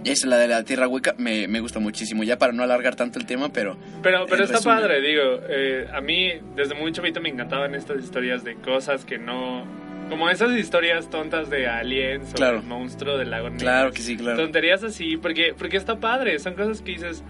Esa, 0.05 0.27
la 0.27 0.37
de 0.37 0.47
la 0.47 0.63
tierra 0.63 0.87
hueca, 0.87 1.15
me, 1.17 1.47
me, 1.47 1.59
gusta 1.59 1.79
muchísimo. 1.79 2.23
Ya 2.23 2.37
para 2.37 2.53
no 2.53 2.61
alargar 2.61 2.95
tanto 2.95 3.17
el 3.17 3.25
tema, 3.25 3.51
pero. 3.51 3.75
Pero, 4.03 4.25
pero 4.29 4.43
está 4.43 4.59
padre, 4.59 5.01
digo. 5.01 5.39
Eh, 5.49 5.87
a 5.91 5.99
mí, 5.99 6.31
desde 6.55 6.75
muy 6.75 6.91
chavito, 6.91 7.21
me 7.21 7.29
encantaban 7.29 7.73
estas 7.73 8.03
historias 8.03 8.43
de 8.43 8.55
cosas 8.55 9.03
que 9.03 9.17
no 9.17 9.65
como 10.09 10.29
esas 10.29 10.51
historias 10.51 11.09
tontas 11.09 11.49
de 11.49 11.67
aliens 11.67 12.33
o 12.39 12.45
el 12.45 12.63
monstruo 12.63 13.17
del 13.17 13.31
lago 13.31 13.49
negro. 13.49 13.63
Claro 13.63 13.91
que 13.91 14.01
sí, 14.01 14.17
claro. 14.17 14.37
Tonterías 14.37 14.83
así, 14.83 15.17
porque, 15.17 15.53
porque 15.57 15.77
está 15.77 15.99
padre. 15.99 16.37
Son 16.39 16.53
cosas 16.53 16.81
que 16.81 16.91
dices. 16.91 17.23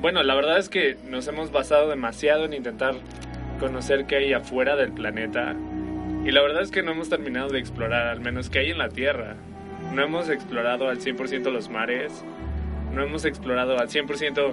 Bueno, 0.00 0.22
la 0.22 0.34
verdad 0.34 0.58
es 0.58 0.68
que 0.68 0.96
nos 1.08 1.28
hemos 1.28 1.52
basado 1.52 1.88
demasiado 1.88 2.44
en 2.44 2.54
intentar 2.54 2.94
conocer 3.60 4.06
qué 4.06 4.16
hay 4.16 4.32
afuera 4.32 4.76
del 4.76 4.92
planeta. 4.92 5.54
Y 6.24 6.30
la 6.30 6.42
verdad 6.42 6.62
es 6.62 6.70
que 6.70 6.82
no 6.82 6.92
hemos 6.92 7.08
terminado 7.08 7.48
de 7.48 7.58
explorar, 7.58 8.08
al 8.08 8.20
menos 8.20 8.50
qué 8.50 8.60
hay 8.60 8.70
en 8.70 8.78
la 8.78 8.88
Tierra. 8.88 9.36
No 9.92 10.02
hemos 10.02 10.28
explorado 10.28 10.88
al 10.88 10.98
100% 10.98 11.50
los 11.50 11.68
mares. 11.68 12.24
No 12.92 13.02
hemos 13.02 13.24
explorado 13.24 13.78
al 13.78 13.88
100% 13.88 14.52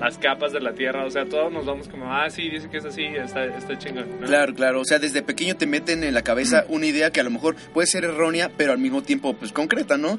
las 0.00 0.18
capas 0.18 0.52
de 0.52 0.60
la 0.60 0.72
tierra, 0.72 1.04
o 1.04 1.10
sea, 1.10 1.24
todos 1.26 1.52
nos 1.52 1.66
vamos 1.66 1.88
como, 1.88 2.12
ah, 2.12 2.30
sí, 2.30 2.48
dice 2.48 2.68
que 2.68 2.78
es 2.78 2.84
así, 2.84 3.04
está, 3.04 3.44
está 3.44 3.76
chingón. 3.78 4.06
Claro, 4.24 4.54
claro, 4.54 4.80
o 4.80 4.84
sea, 4.84 4.98
desde 4.98 5.22
pequeño 5.22 5.56
te 5.56 5.66
meten 5.66 6.04
en 6.04 6.14
la 6.14 6.22
cabeza 6.22 6.64
una 6.68 6.86
idea 6.86 7.10
que 7.10 7.20
a 7.20 7.24
lo 7.24 7.30
mejor 7.30 7.56
puede 7.74 7.86
ser 7.86 8.04
errónea, 8.04 8.50
pero 8.56 8.72
al 8.72 8.78
mismo 8.78 9.02
tiempo, 9.02 9.34
pues 9.34 9.52
concreta, 9.52 9.96
¿no? 9.96 10.18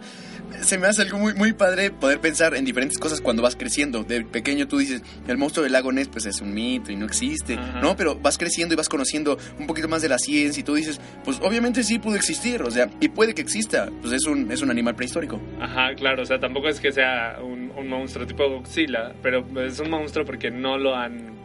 Se 0.61 0.77
me 0.77 0.87
hace 0.87 1.03
algo 1.03 1.19
muy, 1.19 1.33
muy 1.35 1.53
padre 1.53 1.91
poder 1.91 2.19
pensar 2.19 2.55
en 2.55 2.65
diferentes 2.65 2.97
cosas 2.97 3.21
cuando 3.21 3.43
vas 3.43 3.55
creciendo. 3.55 4.03
De 4.03 4.25
pequeño 4.25 4.67
tú 4.67 4.79
dices, 4.79 5.03
el 5.27 5.37
monstruo 5.37 5.63
del 5.63 5.73
lago 5.73 5.91
Ness, 5.91 6.07
pues 6.07 6.25
es 6.25 6.41
un 6.41 6.53
mito 6.53 6.91
y 6.91 6.95
no 6.95 7.05
existe, 7.05 7.55
¿no? 7.81 7.95
Pero 7.95 8.15
vas 8.15 8.37
creciendo 8.37 8.73
y 8.73 8.75
vas 8.75 8.89
conociendo 8.89 9.37
un 9.59 9.67
poquito 9.67 9.87
más 9.87 10.01
de 10.01 10.09
la 10.09 10.17
ciencia 10.17 10.59
y 10.59 10.63
tú 10.63 10.73
dices, 10.73 10.99
pues 11.23 11.39
obviamente 11.41 11.83
sí 11.83 11.99
pudo 11.99 12.15
existir, 12.15 12.63
o 12.63 12.71
sea, 12.71 12.89
y 12.99 13.09
puede 13.09 13.35
que 13.35 13.41
exista, 13.41 13.89
pues 14.01 14.13
es 14.13 14.25
un, 14.25 14.51
es 14.51 14.61
un 14.61 14.71
animal 14.71 14.95
prehistórico. 14.95 15.39
Ajá, 15.61 15.93
claro, 15.95 16.23
o 16.23 16.25
sea, 16.25 16.39
tampoco 16.39 16.67
es 16.67 16.79
que 16.79 16.91
sea 16.91 17.37
un, 17.41 17.68
un 17.79 17.87
monstruo 17.87 18.25
tipo 18.25 18.47
Godzilla, 18.49 19.13
pero 19.21 19.45
es 19.65 19.79
un 19.79 19.89
monstruo 19.89 20.25
porque 20.25 20.51
no 20.51 20.77
lo 20.77 20.95
han 20.95 21.39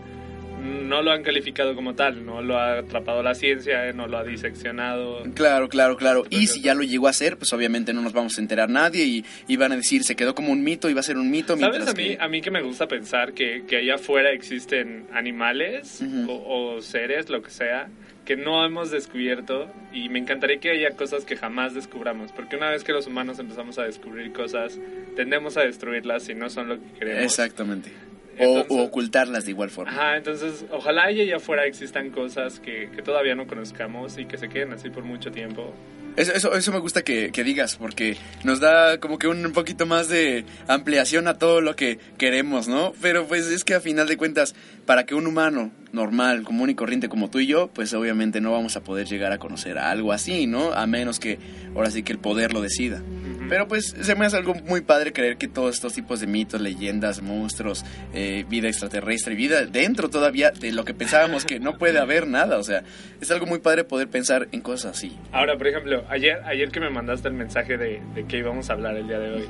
no 0.64 1.02
lo 1.02 1.12
han 1.12 1.22
calificado 1.22 1.74
como 1.74 1.94
tal, 1.94 2.24
no 2.24 2.40
lo 2.40 2.58
ha 2.58 2.78
atrapado 2.78 3.22
la 3.22 3.34
ciencia, 3.34 3.92
no 3.92 4.06
lo 4.06 4.18
ha 4.18 4.24
diseccionado. 4.24 5.22
Claro, 5.34 5.68
claro, 5.68 5.96
claro. 5.96 6.24
y 6.30 6.46
si 6.46 6.62
ya 6.62 6.74
lo 6.74 6.82
llegó 6.82 7.06
a 7.06 7.10
hacer, 7.10 7.36
pues 7.36 7.52
obviamente 7.52 7.92
no 7.92 8.00
nos 8.00 8.12
vamos 8.12 8.38
a 8.38 8.40
enterar 8.40 8.70
nadie 8.70 9.24
y, 9.46 9.56
van 9.56 9.72
a 9.72 9.76
decir, 9.76 10.04
se 10.04 10.16
quedó 10.16 10.34
como 10.34 10.52
un 10.52 10.64
mito 10.64 10.88
y 10.88 10.94
va 10.94 11.00
a 11.00 11.04
ser 11.04 11.16
un 11.16 11.30
mito. 11.30 11.56
¿Sabes 11.56 11.86
a 11.86 11.92
mí, 11.92 12.16
a 12.18 12.28
mí 12.28 12.40
que 12.40 12.50
me 12.50 12.62
gusta 12.62 12.88
pensar 12.88 13.32
que, 13.34 13.64
que 13.66 13.76
allá 13.76 13.96
afuera 13.96 14.30
existen 14.32 15.06
animales 15.12 16.02
o, 16.28 16.76
o, 16.76 16.80
seres, 16.80 17.28
lo 17.28 17.42
que 17.42 17.50
sea, 17.50 17.88
que 18.24 18.36
no 18.36 18.64
hemos 18.64 18.90
descubierto 18.90 19.70
y 19.92 20.08
me 20.08 20.18
encantaría 20.18 20.58
que 20.58 20.70
haya 20.70 20.96
cosas 20.96 21.24
que 21.24 21.36
jamás 21.36 21.74
descubramos, 21.74 22.32
porque 22.32 22.56
una 22.56 22.70
vez 22.70 22.84
que 22.84 22.92
los 22.92 23.06
humanos 23.06 23.38
empezamos 23.38 23.78
a 23.78 23.84
descubrir 23.84 24.32
cosas, 24.32 24.78
tendemos 25.16 25.56
a 25.56 25.62
destruirlas 25.62 26.24
si 26.24 26.34
no 26.34 26.50
son 26.50 26.68
lo 26.68 26.80
que 26.80 26.98
queremos. 26.98 27.24
Exactamente 27.24 27.90
o, 28.38 28.84
ocultarlas 28.84 29.44
de 29.44 29.50
igual 29.50 29.70
forma. 29.70 29.92
Ajá, 29.92 30.16
entonces 30.16 30.64
ojalá 30.70 31.10
y 31.10 31.20
allá 31.20 31.36
afuera 31.36 31.66
existan 31.66 32.10
cosas 32.10 32.60
que, 32.60 32.90
que, 32.94 33.02
todavía 33.02 33.34
no 33.34 33.46
conozcamos 33.46 34.18
y 34.18 34.26
que 34.26 34.38
se 34.38 34.48
queden 34.48 34.72
así 34.72 34.90
por 34.90 35.04
mucho 35.04 35.30
tiempo. 35.30 35.74
Eso, 36.16 36.32
eso, 36.32 36.54
eso 36.54 36.72
me 36.72 36.78
gusta 36.78 37.02
que, 37.02 37.32
que, 37.32 37.42
digas, 37.42 37.76
porque 37.76 38.16
nos 38.44 38.60
da 38.60 38.98
como 38.98 39.18
que 39.18 39.26
un, 39.26 39.52
poquito 39.52 39.84
más 39.84 40.08
de 40.08 40.44
ampliación 40.68 41.26
a 41.26 41.38
todo 41.38 41.60
lo 41.60 41.74
que 41.74 41.98
queremos, 42.18 42.68
¿no? 42.68 42.92
Pero 43.02 43.26
pues 43.26 43.46
es 43.46 43.64
que 43.64 43.74
a 43.74 43.80
final 43.80 44.06
de 44.06 44.16
cuentas, 44.16 44.54
para 44.86 45.06
que 45.06 45.14
un 45.14 45.26
humano 45.26 45.72
normal, 45.94 46.42
común 46.42 46.70
y 46.70 46.74
corriente 46.74 47.08
como 47.08 47.30
tú 47.30 47.38
y 47.38 47.46
yo, 47.46 47.68
pues 47.68 47.94
obviamente 47.94 48.40
no 48.40 48.52
vamos 48.52 48.76
a 48.76 48.82
poder 48.82 49.06
llegar 49.06 49.32
a 49.32 49.38
conocer 49.38 49.78
algo 49.78 50.12
así, 50.12 50.46
¿no? 50.46 50.72
A 50.72 50.86
menos 50.86 51.20
que 51.20 51.38
ahora 51.74 51.90
sí 51.90 52.02
que 52.02 52.12
el 52.12 52.18
poder 52.18 52.52
lo 52.52 52.60
decida. 52.60 53.02
Pero 53.48 53.68
pues 53.68 53.94
se 54.00 54.14
me 54.14 54.24
hace 54.26 54.36
algo 54.36 54.54
muy 54.54 54.80
padre 54.80 55.12
creer 55.12 55.36
que 55.36 55.48
todos 55.48 55.74
estos 55.74 55.92
tipos 55.92 56.20
de 56.20 56.26
mitos, 56.26 56.60
leyendas, 56.60 57.22
monstruos, 57.22 57.84
eh, 58.12 58.44
vida 58.48 58.68
extraterrestre, 58.68 59.34
vida 59.34 59.66
dentro 59.66 60.08
todavía 60.10 60.50
de 60.50 60.72
lo 60.72 60.84
que 60.84 60.94
pensábamos 60.94 61.44
que 61.44 61.60
no 61.60 61.76
puede 61.78 61.98
haber 61.98 62.26
nada. 62.26 62.58
O 62.58 62.62
sea, 62.62 62.82
es 63.20 63.30
algo 63.30 63.46
muy 63.46 63.58
padre 63.58 63.84
poder 63.84 64.08
pensar 64.08 64.48
en 64.52 64.60
cosas 64.60 64.96
así. 64.96 65.16
Ahora, 65.30 65.56
por 65.56 65.68
ejemplo, 65.68 66.04
ayer, 66.08 66.40
ayer 66.44 66.70
que 66.70 66.80
me 66.80 66.90
mandaste 66.90 67.28
el 67.28 67.34
mensaje 67.34 67.76
de, 67.76 68.02
de 68.14 68.24
que 68.24 68.38
íbamos 68.38 68.70
a 68.70 68.72
hablar 68.72 68.96
el 68.96 69.06
día 69.06 69.18
de 69.18 69.30
hoy. 69.30 69.48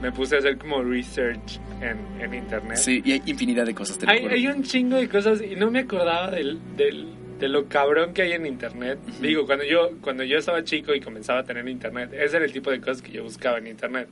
Me 0.00 0.12
puse 0.12 0.36
a 0.36 0.38
hacer 0.38 0.58
como 0.58 0.82
research 0.82 1.60
en, 1.80 1.98
en 2.22 2.34
internet. 2.34 2.76
Sí, 2.76 3.02
y 3.04 3.12
hay 3.12 3.22
infinidad 3.26 3.66
de 3.66 3.74
cosas. 3.74 3.98
hay, 4.06 4.26
hay, 4.26 4.46
un 4.46 4.62
chingo 4.62 4.96
de 4.96 5.08
cosas 5.08 5.42
y 5.42 5.56
no 5.56 5.70
me 5.70 5.80
acordaba 5.80 6.30
del, 6.30 6.58
del, 6.76 7.08
de 7.38 7.48
lo 7.48 7.68
cabrón 7.68 8.14
que 8.14 8.22
hay 8.22 8.32
en 8.32 8.46
internet. 8.46 8.98
Digo, 9.20 9.46
cuando 9.46 9.64
yo, 9.64 9.90
cuando 10.00 10.24
yo 10.24 10.38
estaba 10.38 10.62
chico 10.64 10.94
y 10.94 11.00
comenzaba 11.00 11.40
a 11.40 11.44
tener 11.44 11.68
internet, 11.68 12.10
ese 12.12 12.36
era 12.36 12.46
el 12.46 12.52
tipo 12.52 12.70
de 12.70 12.80
cosas 12.80 13.02
que 13.02 13.12
yo 13.12 13.22
buscaba 13.24 13.58
en 13.58 13.66
internet. 13.66 14.08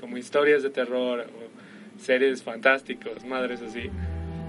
Como 0.00 0.16
historias 0.16 0.62
de 0.62 0.70
terror 0.70 1.20
o 1.20 2.00
series 2.00 2.42
fantásticos, 2.42 3.24
madres 3.24 3.62
así. 3.62 3.90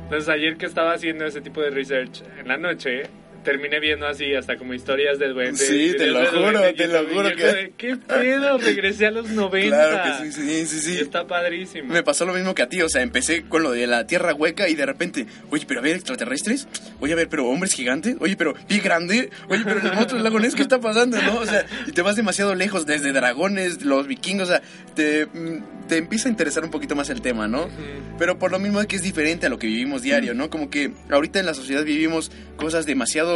Entonces 0.03 0.29
ayer 0.29 0.58
que 0.58 0.65
estaba 0.65 0.93
haciendo 0.93 1.25
ese 1.25 1.41
tipo 1.41 1.62
de 1.62 1.69
research 1.69 2.24
en 2.39 2.48
la 2.48 2.58
noche, 2.58 3.03
terminé 3.43 3.79
viendo 3.79 4.05
así 4.08 4.34
hasta 4.36 4.58
como 4.58 4.74
historias 4.74 5.17
de 5.19 5.29
duendes. 5.29 5.65
Sí, 5.67 5.93
te 5.98 6.08
lo 6.08 6.25
juro, 6.25 6.62
te 6.75 6.88
lo 6.88 7.08
juro 7.08 7.36
que- 7.36 7.74
¿Qué 7.77 7.96
pedo? 7.98 8.58
Regresé 8.58 9.08
a 9.08 9.12
los 9.12 9.29
90. 9.29 9.69
Claro 9.89 10.17
que 10.24 10.31
sí, 10.31 10.41
sí, 10.41 10.65
sí, 10.65 10.79
sí. 10.81 11.00
Está 11.00 11.25
padrísimo. 11.27 11.93
Me 11.93 12.03
pasó 12.03 12.25
lo 12.25 12.34
mismo 12.34 12.53
que 12.55 12.62
a 12.63 12.69
ti, 12.69 12.81
o 12.81 12.89
sea, 12.89 13.01
empecé 13.01 13.43
con 13.43 13.63
lo 13.63 13.72
de 13.72 13.88
la 13.88 14.05
tierra 14.08 14.34
hueca 14.34 14.67
y 14.69 14.75
de 14.75 14.86
repente, 14.86 15.25
oye, 15.50 15.65
pero 15.67 15.79
a 15.79 15.84
ver, 15.84 15.96
extraterrestres, 15.96 16.67
oye, 17.00 17.13
a 17.13 17.15
ver, 17.15 17.29
pero 17.29 17.48
hombres 17.48 17.74
gigantes, 17.74 18.15
oye, 18.19 18.36
pero 18.36 18.53
pie 18.67 18.79
grande, 18.79 19.29
oye, 19.48 19.62
pero 19.63 19.79
el 19.79 19.93
monstruo 19.93 20.22
del 20.22 20.24
lago 20.24 20.39
¿qué 20.55 20.62
está 20.62 20.79
pasando, 20.79 21.22
no? 21.22 21.39
O 21.39 21.46
sea, 21.46 21.65
y 21.88 21.91
te 21.91 22.01
vas 22.01 22.15
demasiado 22.15 22.55
lejos, 22.55 22.86
desde 22.86 23.12
dragones, 23.12 23.84
los 23.84 24.08
vikingos, 24.08 24.50
o 24.50 24.51
sea, 24.51 24.62
te, 24.96 25.25
mm, 25.27 25.88
te 25.88 25.98
empieza 25.98 26.27
a 26.27 26.31
interesar 26.31 26.63
un 26.63 26.72
poquito 26.72 26.96
más 26.96 27.10
el 27.10 27.22
tema, 27.22 27.48
¿no? 27.48 27.69
Pero 28.17 28.38
por 28.38 28.51
lo 28.51 28.60
mismo 28.60 28.79
es 28.81 28.88
que 28.88 28.96
es 28.96 29.01
diferente 29.01 29.48
a 29.48 29.50
lo 29.50 29.58
que 29.60 29.67
vivimos 29.67 30.01
diario, 30.01 30.34
¿no? 30.34 30.50
Como 30.50 30.69
que 30.69 30.91
ahorita 31.10 31.39
en 31.39 31.46
la 31.46 31.53
sociedad 31.53 31.84
vivimos 31.84 32.31
cosas 32.58 32.86
demasiado, 32.86 33.29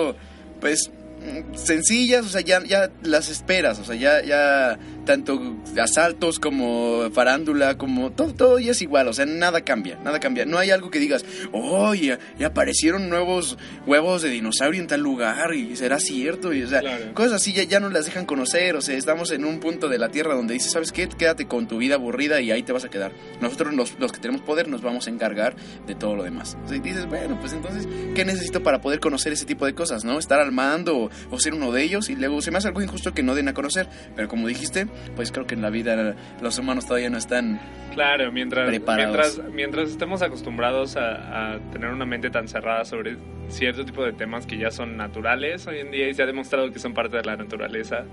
pues, 0.60 0.90
mm, 0.90 1.56
sencillas, 1.56 2.26
o 2.26 2.30
sea, 2.30 2.42
ya, 2.42 2.64
ya 2.64 2.90
las 3.02 3.30
esperas, 3.30 3.80
o 3.80 3.86
sea, 3.86 3.96
ya, 3.96 4.24
ya 4.24 4.78
tanto 5.05 5.55
asaltos 5.81 6.39
como 6.39 7.10
farándula, 7.12 7.77
como 7.77 8.12
todo, 8.12 8.33
todo 8.33 8.60
ya 8.60 8.72
es 8.72 8.81
igual, 8.81 9.07
o 9.07 9.13
sea, 9.13 9.25
nada 9.25 9.62
cambia, 9.62 9.98
nada 10.03 10.19
cambia. 10.19 10.45
No 10.45 10.57
hay 10.57 10.72
algo 10.72 10.89
que 10.89 11.00
digas, 11.00 11.25
oh, 11.51 11.93
ya, 11.93 12.19
aparecieron 12.45 13.10
nuevos 13.10 13.57
huevos 13.86 14.22
de 14.22 14.29
dinosaurio 14.29 14.81
en 14.81 14.88
tal 14.88 15.01
lugar 15.01 15.53
y 15.53 15.75
será 15.75 16.00
cierto, 16.00 16.53
y 16.53 16.63
o 16.63 16.67
sea, 16.67 16.79
Claro. 16.81 17.13
cosas 17.13 17.33
así 17.33 17.53
ya, 17.53 17.63
ya 17.63 17.79
no 17.79 17.89
las 17.89 18.05
dejan 18.05 18.25
conocer, 18.25 18.75
o 18.75 18.81
sea, 18.81 18.98
estamos 18.98 19.31
en 19.31 19.45
un 19.45 19.60
punto 19.60 19.89
de 19.89 19.98
la 19.98 20.10
Tierra 20.10 20.36
donde 20.36 20.53
dices, 20.53 20.72
¿sabes 20.72 20.91
qué? 20.91 21.07
Quédate 21.07 21.48
con 21.48 21.67
tu 21.67 21.77
vida 21.77 21.95
aburrida 21.95 22.41
y 22.41 22.51
ahí 22.51 22.63
te 22.63 22.72
vas 22.74 22.86
a 22.86 22.89
quedar. 22.89 23.12
Nosotros 23.41 23.74
los, 23.74 23.98
los 24.00 24.12
que 24.12 24.19
tenemos 24.19 24.41
poder 24.41 24.67
nos 24.67 24.81
vamos 24.81 25.07
a 25.07 25.10
encargar 25.10 25.55
de 25.88 25.95
todo 25.95 26.15
lo 26.15 26.24
demás. 26.24 26.57
O 26.65 26.67
sea, 26.67 26.77
y 26.77 26.79
dices, 26.79 27.05
bueno, 27.07 27.38
pues 27.39 27.53
entonces, 27.53 27.88
¿qué 28.15 28.25
necesito 28.25 28.63
para 28.63 28.81
poder 28.81 29.00
conocer 29.00 29.33
ese 29.33 29.45
tipo 29.45 29.65
de 29.65 29.74
cosas, 29.75 30.03
no? 30.05 30.19
Estar 30.19 30.39
al 30.39 30.51
mando 30.51 30.98
o, 30.98 31.10
o 31.31 31.39
ser 31.39 31.53
uno 31.53 31.72
de 31.72 31.83
ellos 31.83 32.10
y 32.10 32.15
luego 32.15 32.41
se 32.41 32.51
me 32.51 32.57
hace 32.57 32.67
algo 32.67 32.81
injusto 32.81 33.13
que 33.13 33.24
no 33.24 33.36
den 33.36 33.48
a 33.48 33.53
conocer, 33.53 33.88
pero 34.15 34.27
como 34.27 34.48
dijiste, 34.48 34.88
pues 35.16 35.32
creo 35.32 35.46
que 35.48 35.56
en 35.56 35.62
la 35.62 35.70
vida 35.70 36.16
los 36.42 36.58
humanos 36.60 36.86
todavía 36.86 37.10
no 37.10 37.18
están... 37.18 37.60
Claro, 37.94 38.32
mientras, 38.32 38.68
Preparados. 38.68 39.38
mientras, 39.38 39.54
mientras 39.54 39.90
estemos 39.90 40.22
acostumbrados 40.24 40.98
a, 40.98 41.54
a 41.54 41.60
tener 41.72 41.90
una 41.90 42.06
mente 42.06 42.30
tan 42.32 42.48
cerrada 42.48 42.86
sobre 42.86 43.18
cierto 43.50 43.86
tipo 43.86 44.04
de 44.04 44.14
temas 44.14 44.48
que 44.48 44.58
ya 44.58 44.72
son 44.72 44.98
naturales 44.98 45.68
hoy 45.68 45.78
en 45.80 45.92
día 45.92 46.10
y 46.10 46.14
se 46.16 46.24
ha 46.24 46.26
demostrado 46.26 46.72
que 46.72 46.80
son 46.80 46.94
parte 46.96 47.18
de 47.18 47.24
la 47.24 47.36
naturaleza, 47.38 48.06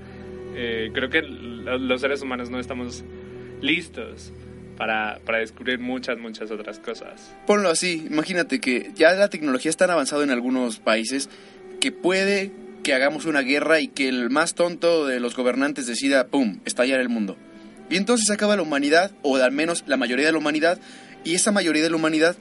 eh, 0.54 0.90
creo 0.92 1.08
que 1.08 1.22
lo- 1.22 1.78
los 1.78 2.00
seres 2.02 2.20
humanos 2.20 2.50
no 2.50 2.58
estamos 2.60 3.04
listos 3.62 4.32
para, 4.76 5.20
para 5.24 5.38
descubrir 5.38 5.78
muchas, 5.78 6.18
muchas 6.18 6.50
otras 6.50 6.78
cosas. 6.78 7.34
Ponlo 7.46 7.68
así, 7.70 8.06
imagínate 8.10 8.60
que 8.60 8.90
ya 8.94 9.12
la 9.12 9.28
tecnología 9.28 9.70
es 9.70 9.76
tan 9.76 9.90
avanzada 9.90 10.24
en 10.24 10.30
algunos 10.30 10.78
países 10.78 11.28
que 11.80 11.92
puede 11.92 12.50
que 12.82 12.94
hagamos 12.94 13.24
una 13.26 13.40
guerra 13.40 13.80
y 13.80 13.88
que 13.88 14.08
el 14.08 14.30
más 14.30 14.54
tonto 14.54 15.06
de 15.06 15.20
los 15.20 15.36
gobernantes 15.36 15.86
decida, 15.86 16.26
¡pum!, 16.26 16.60
estallar 16.64 17.00
el 17.00 17.08
mundo. 17.08 17.36
Y 17.88 17.96
entonces 17.96 18.30
acaba 18.30 18.56
la 18.56 18.62
humanidad, 18.62 19.10
o 19.22 19.36
al 19.36 19.52
menos 19.52 19.84
la 19.86 19.96
mayoría 19.96 20.26
de 20.26 20.32
la 20.32 20.38
humanidad, 20.38 20.78
y 21.24 21.34
esa 21.34 21.52
mayoría 21.52 21.82
de 21.82 21.90
la 21.90 21.96
humanidad 21.96 22.36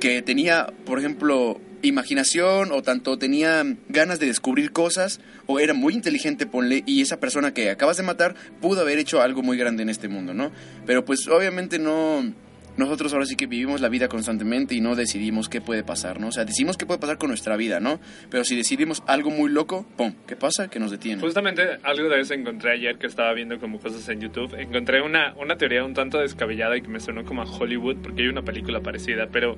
que 0.00 0.22
tenía, 0.22 0.72
por 0.84 0.98
ejemplo, 0.98 1.60
imaginación 1.82 2.72
o 2.72 2.82
tanto 2.82 3.18
tenía 3.18 3.64
ganas 3.88 4.18
de 4.18 4.26
descubrir 4.26 4.72
cosas 4.72 5.20
o 5.46 5.60
era 5.60 5.74
muy 5.74 5.94
inteligente, 5.94 6.46
ponle, 6.46 6.82
y 6.86 7.02
esa 7.02 7.20
persona 7.20 7.52
que 7.52 7.70
acabas 7.70 7.96
de 7.96 8.02
matar 8.02 8.34
pudo 8.60 8.80
haber 8.80 8.98
hecho 8.98 9.20
algo 9.20 9.42
muy 9.42 9.58
grande 9.58 9.82
en 9.82 9.90
este 9.90 10.08
mundo, 10.08 10.34
¿no? 10.34 10.50
Pero 10.86 11.04
pues 11.04 11.26
obviamente 11.28 11.78
no... 11.78 12.32
Nosotros 12.76 13.12
ahora 13.12 13.24
sí 13.26 13.36
que 13.36 13.46
vivimos 13.46 13.80
la 13.80 13.88
vida 13.88 14.08
constantemente 14.08 14.74
y 14.74 14.80
no 14.80 14.96
decidimos 14.96 15.48
qué 15.48 15.60
puede 15.60 15.84
pasar, 15.84 16.20
¿no? 16.20 16.28
O 16.28 16.32
sea, 16.32 16.44
decidimos 16.44 16.76
qué 16.76 16.86
puede 16.86 16.98
pasar 16.98 17.18
con 17.18 17.28
nuestra 17.28 17.56
vida, 17.56 17.78
¿no? 17.78 18.00
Pero 18.30 18.44
si 18.44 18.56
decidimos 18.56 19.02
algo 19.06 19.30
muy 19.30 19.50
loco, 19.50 19.86
¡pum! 19.96 20.14
¿Qué 20.26 20.34
pasa? 20.34 20.68
Que 20.68 20.80
nos 20.80 20.90
detiene. 20.90 21.20
Justamente 21.20 21.62
algo 21.82 22.08
de 22.08 22.20
eso 22.20 22.34
encontré 22.34 22.72
ayer 22.72 22.98
que 22.98 23.06
estaba 23.06 23.32
viendo 23.32 23.60
como 23.60 23.78
cosas 23.78 24.08
en 24.08 24.20
YouTube. 24.20 24.54
Encontré 24.58 25.02
una, 25.02 25.34
una 25.34 25.56
teoría 25.56 25.84
un 25.84 25.94
tanto 25.94 26.18
descabellada 26.18 26.76
y 26.76 26.82
que 26.82 26.88
me 26.88 27.00
sonó 27.00 27.24
como 27.24 27.42
a 27.42 27.44
Hollywood 27.44 27.98
porque 28.02 28.22
hay 28.22 28.28
una 28.28 28.42
película 28.42 28.80
parecida, 28.80 29.28
pero 29.30 29.56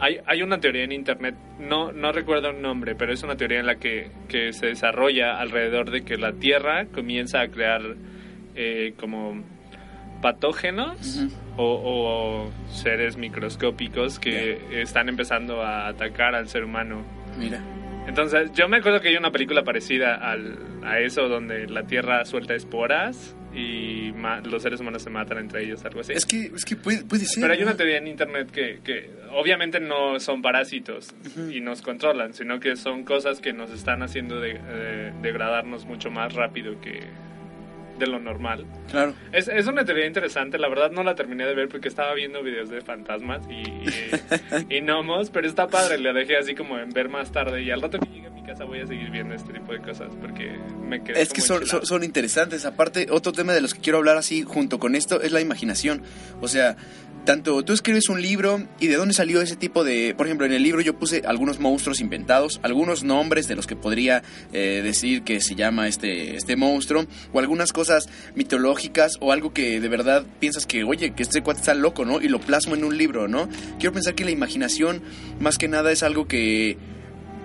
hay, 0.00 0.18
hay 0.26 0.42
una 0.42 0.58
teoría 0.58 0.84
en 0.84 0.92
internet, 0.92 1.34
no, 1.58 1.92
no 1.92 2.12
recuerdo 2.12 2.50
el 2.50 2.62
nombre, 2.62 2.94
pero 2.94 3.12
es 3.12 3.22
una 3.22 3.36
teoría 3.36 3.60
en 3.60 3.66
la 3.66 3.76
que, 3.76 4.10
que 4.28 4.52
se 4.52 4.66
desarrolla 4.66 5.38
alrededor 5.38 5.90
de 5.90 6.02
que 6.02 6.16
la 6.16 6.32
Tierra 6.32 6.86
comienza 6.86 7.40
a 7.40 7.48
crear 7.48 7.82
eh, 8.54 8.94
como 8.98 9.42
patógenos 10.20 11.26
o, 11.56 11.64
o 11.64 12.72
seres 12.72 13.16
microscópicos 13.16 14.18
que 14.18 14.80
están 14.82 15.08
empezando 15.08 15.62
a 15.62 15.88
atacar 15.88 16.34
al 16.34 16.48
ser 16.48 16.64
humano. 16.64 17.02
Mira. 17.38 17.60
Entonces, 18.06 18.52
yo 18.54 18.68
me 18.68 18.78
acuerdo 18.78 19.00
que 19.00 19.08
hay 19.08 19.16
una 19.16 19.30
película 19.30 19.64
parecida 19.64 20.14
al, 20.14 20.56
a 20.82 20.98
eso, 21.00 21.28
donde 21.28 21.66
la 21.68 21.82
Tierra 21.82 22.24
suelta 22.24 22.54
esporas 22.54 23.34
y 23.54 24.12
los 24.44 24.62
seres 24.62 24.80
humanos 24.80 25.02
se 25.02 25.10
matan 25.10 25.38
entre 25.38 25.64
ellos, 25.64 25.84
algo 25.84 26.00
así. 26.00 26.12
Es 26.14 26.24
que, 26.24 26.44
es 26.54 26.64
que 26.64 26.76
puede, 26.76 27.04
puede 27.04 27.24
ser. 27.26 27.42
Pero 27.42 27.52
hay 27.54 27.62
una 27.62 27.76
teoría 27.76 27.98
en 27.98 28.06
Internet 28.06 28.50
que, 28.50 28.80
que 28.82 29.10
obviamente 29.32 29.78
no 29.80 30.18
son 30.20 30.40
parásitos 30.40 31.14
y 31.52 31.60
nos 31.60 31.82
controlan, 31.82 32.32
sino 32.32 32.60
que 32.60 32.76
son 32.76 33.04
cosas 33.04 33.40
que 33.40 33.52
nos 33.52 33.70
están 33.70 34.02
haciendo 34.02 34.40
de- 34.40 34.58
eh, 34.68 35.12
degradarnos 35.20 35.84
mucho 35.84 36.10
más 36.10 36.32
rápido 36.34 36.80
que 36.80 37.00
de 37.98 38.06
lo 38.06 38.18
normal. 38.18 38.64
Claro. 38.90 39.14
Es, 39.32 39.48
es 39.48 39.66
una 39.66 39.84
teoría 39.84 40.06
interesante, 40.06 40.58
la 40.58 40.68
verdad 40.68 40.90
no 40.90 41.02
la 41.02 41.14
terminé 41.14 41.46
de 41.46 41.54
ver 41.54 41.68
porque 41.68 41.88
estaba 41.88 42.14
viendo 42.14 42.42
videos 42.42 42.70
de 42.70 42.80
fantasmas 42.80 43.46
y, 43.48 43.62
y, 44.68 44.76
y 44.76 44.80
gnomos, 44.80 45.30
pero 45.30 45.46
está 45.46 45.68
padre, 45.68 45.98
la 45.98 46.12
dejé 46.12 46.36
así 46.36 46.54
como 46.54 46.78
en 46.78 46.90
ver 46.90 47.08
más 47.08 47.32
tarde 47.32 47.62
y 47.62 47.70
al 47.70 47.82
rato 47.82 47.98
que 47.98 48.08
mi 48.08 48.27
casa 48.48 48.64
voy 48.64 48.80
a 48.80 48.86
seguir 48.86 49.10
viendo 49.10 49.34
este 49.34 49.52
tipo 49.52 49.72
de 49.72 49.80
cosas 49.80 50.08
porque 50.18 50.58
me 50.82 51.02
quedé 51.02 51.20
Es 51.20 51.34
que 51.34 51.42
son 51.42 52.02
interesantes. 52.02 52.64
Aparte, 52.64 53.08
otro 53.10 53.32
tema 53.32 53.52
de 53.52 53.60
los 53.60 53.74
que 53.74 53.80
quiero 53.80 53.98
hablar 53.98 54.16
así 54.16 54.42
junto 54.42 54.78
con 54.78 54.94
esto 54.94 55.20
es 55.20 55.32
la 55.32 55.42
imaginación. 55.42 56.02
O 56.40 56.48
sea, 56.48 56.76
tanto 57.26 57.62
tú 57.62 57.74
escribes 57.74 58.08
un 58.08 58.22
libro 58.22 58.66
y 58.80 58.86
de 58.86 58.96
dónde 58.96 59.12
salió 59.12 59.42
ese 59.42 59.54
tipo 59.54 59.84
de... 59.84 60.14
Por 60.16 60.26
ejemplo, 60.26 60.46
en 60.46 60.54
el 60.54 60.62
libro 60.62 60.80
yo 60.80 60.98
puse 60.98 61.22
algunos 61.26 61.60
monstruos 61.60 62.00
inventados, 62.00 62.58
algunos 62.62 63.04
nombres 63.04 63.48
de 63.48 63.54
los 63.54 63.66
que 63.66 63.76
podría 63.76 64.22
eh, 64.54 64.80
decir 64.82 65.24
que 65.24 65.42
se 65.42 65.54
llama 65.54 65.86
este, 65.86 66.34
este 66.36 66.56
monstruo, 66.56 67.04
o 67.34 67.38
algunas 67.38 67.74
cosas 67.74 68.08
mitológicas 68.34 69.12
o 69.20 69.30
algo 69.30 69.52
que 69.52 69.78
de 69.78 69.88
verdad 69.90 70.24
piensas 70.40 70.64
que, 70.64 70.84
oye, 70.84 71.10
que 71.10 71.22
este 71.22 71.42
cuate 71.42 71.60
está 71.60 71.74
loco, 71.74 72.06
¿no? 72.06 72.22
Y 72.22 72.28
lo 72.28 72.40
plasmo 72.40 72.74
en 72.74 72.82
un 72.82 72.96
libro, 72.96 73.28
¿no? 73.28 73.46
Quiero 73.78 73.92
pensar 73.92 74.14
que 74.14 74.24
la 74.24 74.30
imaginación 74.30 75.02
más 75.38 75.58
que 75.58 75.68
nada 75.68 75.92
es 75.92 76.02
algo 76.02 76.26
que 76.26 76.78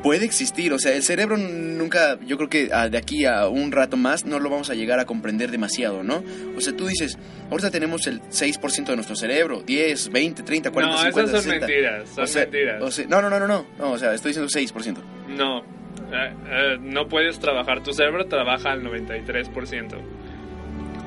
puede 0.03 0.25
existir. 0.25 0.73
O 0.73 0.77
sea, 0.77 0.93
el 0.93 1.01
cerebro 1.01 1.37
nunca, 1.37 2.19
yo 2.25 2.37
creo 2.37 2.49
que 2.49 2.69
ah, 2.71 2.89
de 2.89 2.97
aquí 2.97 3.25
a 3.25 3.47
un 3.47 3.71
rato 3.71 3.97
más 3.97 4.25
no 4.25 4.39
lo 4.39 4.49
vamos 4.49 4.69
a 4.69 4.75
llegar 4.75 4.99
a 4.99 5.05
comprender 5.05 5.49
demasiado, 5.49 6.03
¿no? 6.03 6.23
O 6.55 6.61
sea, 6.61 6.75
tú 6.75 6.85
dices, 6.85 7.17
ahorita 7.49 7.71
tenemos 7.71 8.05
el 8.05 8.21
6% 8.21 8.85
de 8.85 8.95
nuestro 8.95 9.15
cerebro, 9.15 9.63
10, 9.65 10.11
20, 10.11 10.43
30, 10.43 10.71
40, 10.71 10.95
no, 10.95 11.01
50, 11.01 11.21
esas 11.21 11.31
son 11.31 11.51
60. 11.51 11.65
mentiras, 11.65 12.09
son 12.09 12.23
O 12.23 12.27
sea, 12.27 12.41
mentiras. 12.43 12.81
o 12.83 12.91
sea, 12.91 13.05
no, 13.07 13.21
no, 13.21 13.29
no, 13.29 13.39
no, 13.39 13.47
no, 13.47 13.65
no, 13.79 13.91
o 13.91 13.97
sea, 13.97 14.13
estoy 14.13 14.33
diciendo 14.33 14.51
6%. 14.51 14.97
No, 15.35 15.59
eh, 15.59 16.33
eh, 16.49 16.77
no 16.81 17.07
puedes 17.07 17.39
trabajar. 17.39 17.81
Tu 17.81 17.93
cerebro 17.93 18.25
trabaja 18.25 18.71
al 18.71 18.83
93%. 18.83 19.95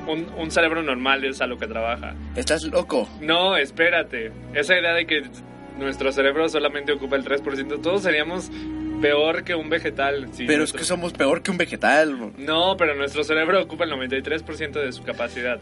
Un, 0.07 0.25
un 0.37 0.51
cerebro 0.51 0.81
normal 0.83 1.23
es 1.25 1.41
a 1.41 1.47
lo 1.47 1.57
que 1.57 1.67
trabaja. 1.67 2.15
Estás 2.35 2.63
loco. 2.63 3.09
No, 3.21 3.57
espérate. 3.57 4.31
Esa 4.53 4.79
idea 4.79 4.93
de 4.93 5.05
que 5.05 5.21
nuestro 5.77 6.11
cerebro 6.11 6.47
solamente 6.49 6.93
ocupa 6.93 7.17
el 7.17 7.23
3%, 7.23 7.81
todos 7.81 8.03
seríamos 8.03 8.49
peor 9.01 9.43
que 9.43 9.55
un 9.55 9.69
vegetal. 9.69 10.29
si 10.33 10.45
Pero 10.45 10.63
es 10.63 10.73
que 10.73 10.83
somos 10.83 11.13
peor 11.13 11.41
que 11.41 11.51
un 11.51 11.57
vegetal. 11.57 12.33
No, 12.37 12.75
pero 12.77 12.95
nuestro 12.95 13.23
cerebro 13.23 13.61
ocupa 13.61 13.85
el 13.85 13.91
93% 13.91 14.71
de 14.73 14.91
su 14.91 15.03
capacidad. 15.03 15.59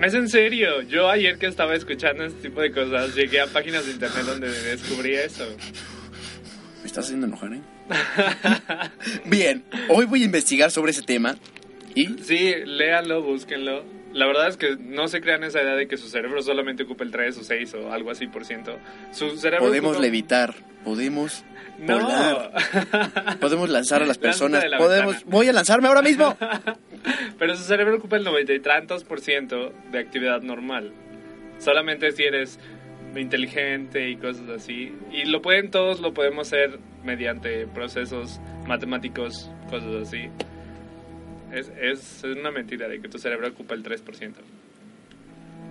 Es 0.00 0.14
en 0.14 0.28
serio. 0.28 0.82
Yo 0.82 1.08
ayer 1.08 1.38
que 1.38 1.46
estaba 1.46 1.74
escuchando 1.74 2.24
este 2.24 2.48
tipo 2.48 2.60
de 2.60 2.72
cosas, 2.72 3.14
llegué 3.14 3.40
a 3.40 3.46
páginas 3.46 3.86
de 3.86 3.92
internet 3.92 4.24
donde 4.24 4.50
descubrí 4.50 5.14
eso. 5.14 5.46
Me 6.80 6.86
estás 6.86 7.04
haciendo 7.04 7.26
enojar, 7.26 7.52
¿eh? 7.54 7.60
Bien, 9.26 9.64
hoy 9.88 10.06
voy 10.06 10.22
a 10.22 10.24
investigar 10.24 10.70
sobre 10.70 10.90
ese 10.90 11.02
tema. 11.02 11.36
¿Y? 11.94 12.18
Sí, 12.22 12.54
léanlo, 12.64 13.22
búsquenlo. 13.22 13.84
La 14.12 14.26
verdad 14.26 14.48
es 14.48 14.56
que 14.56 14.76
no 14.78 15.08
se 15.08 15.20
crean 15.20 15.42
esa 15.44 15.62
idea 15.62 15.74
de 15.74 15.86
que 15.88 15.96
su 15.96 16.08
cerebro 16.08 16.42
solamente 16.42 16.82
ocupa 16.82 17.02
el 17.04 17.10
3 17.10 17.38
o 17.38 17.44
6 17.44 17.74
o 17.74 17.92
algo 17.92 18.10
así 18.10 18.26
por 18.26 18.44
ciento. 18.44 18.78
Su 19.10 19.36
cerebro 19.38 19.66
Podemos 19.66 19.92
ocupa- 19.92 20.02
levitar, 20.02 20.54
podemos 20.84 21.44
No. 21.78 21.98
volar, 21.98 22.52
podemos 23.40 23.70
lanzar 23.70 24.02
a 24.02 24.06
las 24.06 24.18
personas, 24.18 24.64
la 24.68 24.76
podemos... 24.78 25.14
ventana. 25.14 25.30
Voy 25.32 25.48
a 25.48 25.52
lanzarme 25.52 25.88
ahora 25.88 26.02
mismo. 26.02 26.36
Pero 27.38 27.56
su 27.56 27.64
cerebro 27.64 27.96
ocupa 27.96 28.16
el 28.16 28.24
noventa 28.24 28.52
y 28.52 28.60
tantos 28.60 29.02
por 29.04 29.20
ciento 29.20 29.72
de 29.90 29.98
actividad 29.98 30.42
normal. 30.42 30.92
Solamente 31.58 32.12
si 32.12 32.24
eres 32.24 32.58
inteligente 33.16 34.08
y 34.10 34.16
cosas 34.16 34.48
así. 34.48 34.92
Y 35.10 35.24
lo 35.26 35.42
pueden 35.42 35.70
todos, 35.70 36.00
lo 36.00 36.12
podemos 36.14 36.48
hacer 36.48 36.78
mediante 37.04 37.66
procesos 37.66 38.40
matemáticos, 38.66 39.50
cosas 39.70 40.08
así. 40.08 40.28
Es, 41.52 41.70
es, 41.80 42.24
es 42.24 42.36
una 42.36 42.50
mentira 42.50 42.88
de 42.88 43.00
que 43.00 43.08
tu 43.08 43.18
cerebro 43.18 43.48
ocupa 43.48 43.74
el 43.74 43.82
3%. 43.82 44.32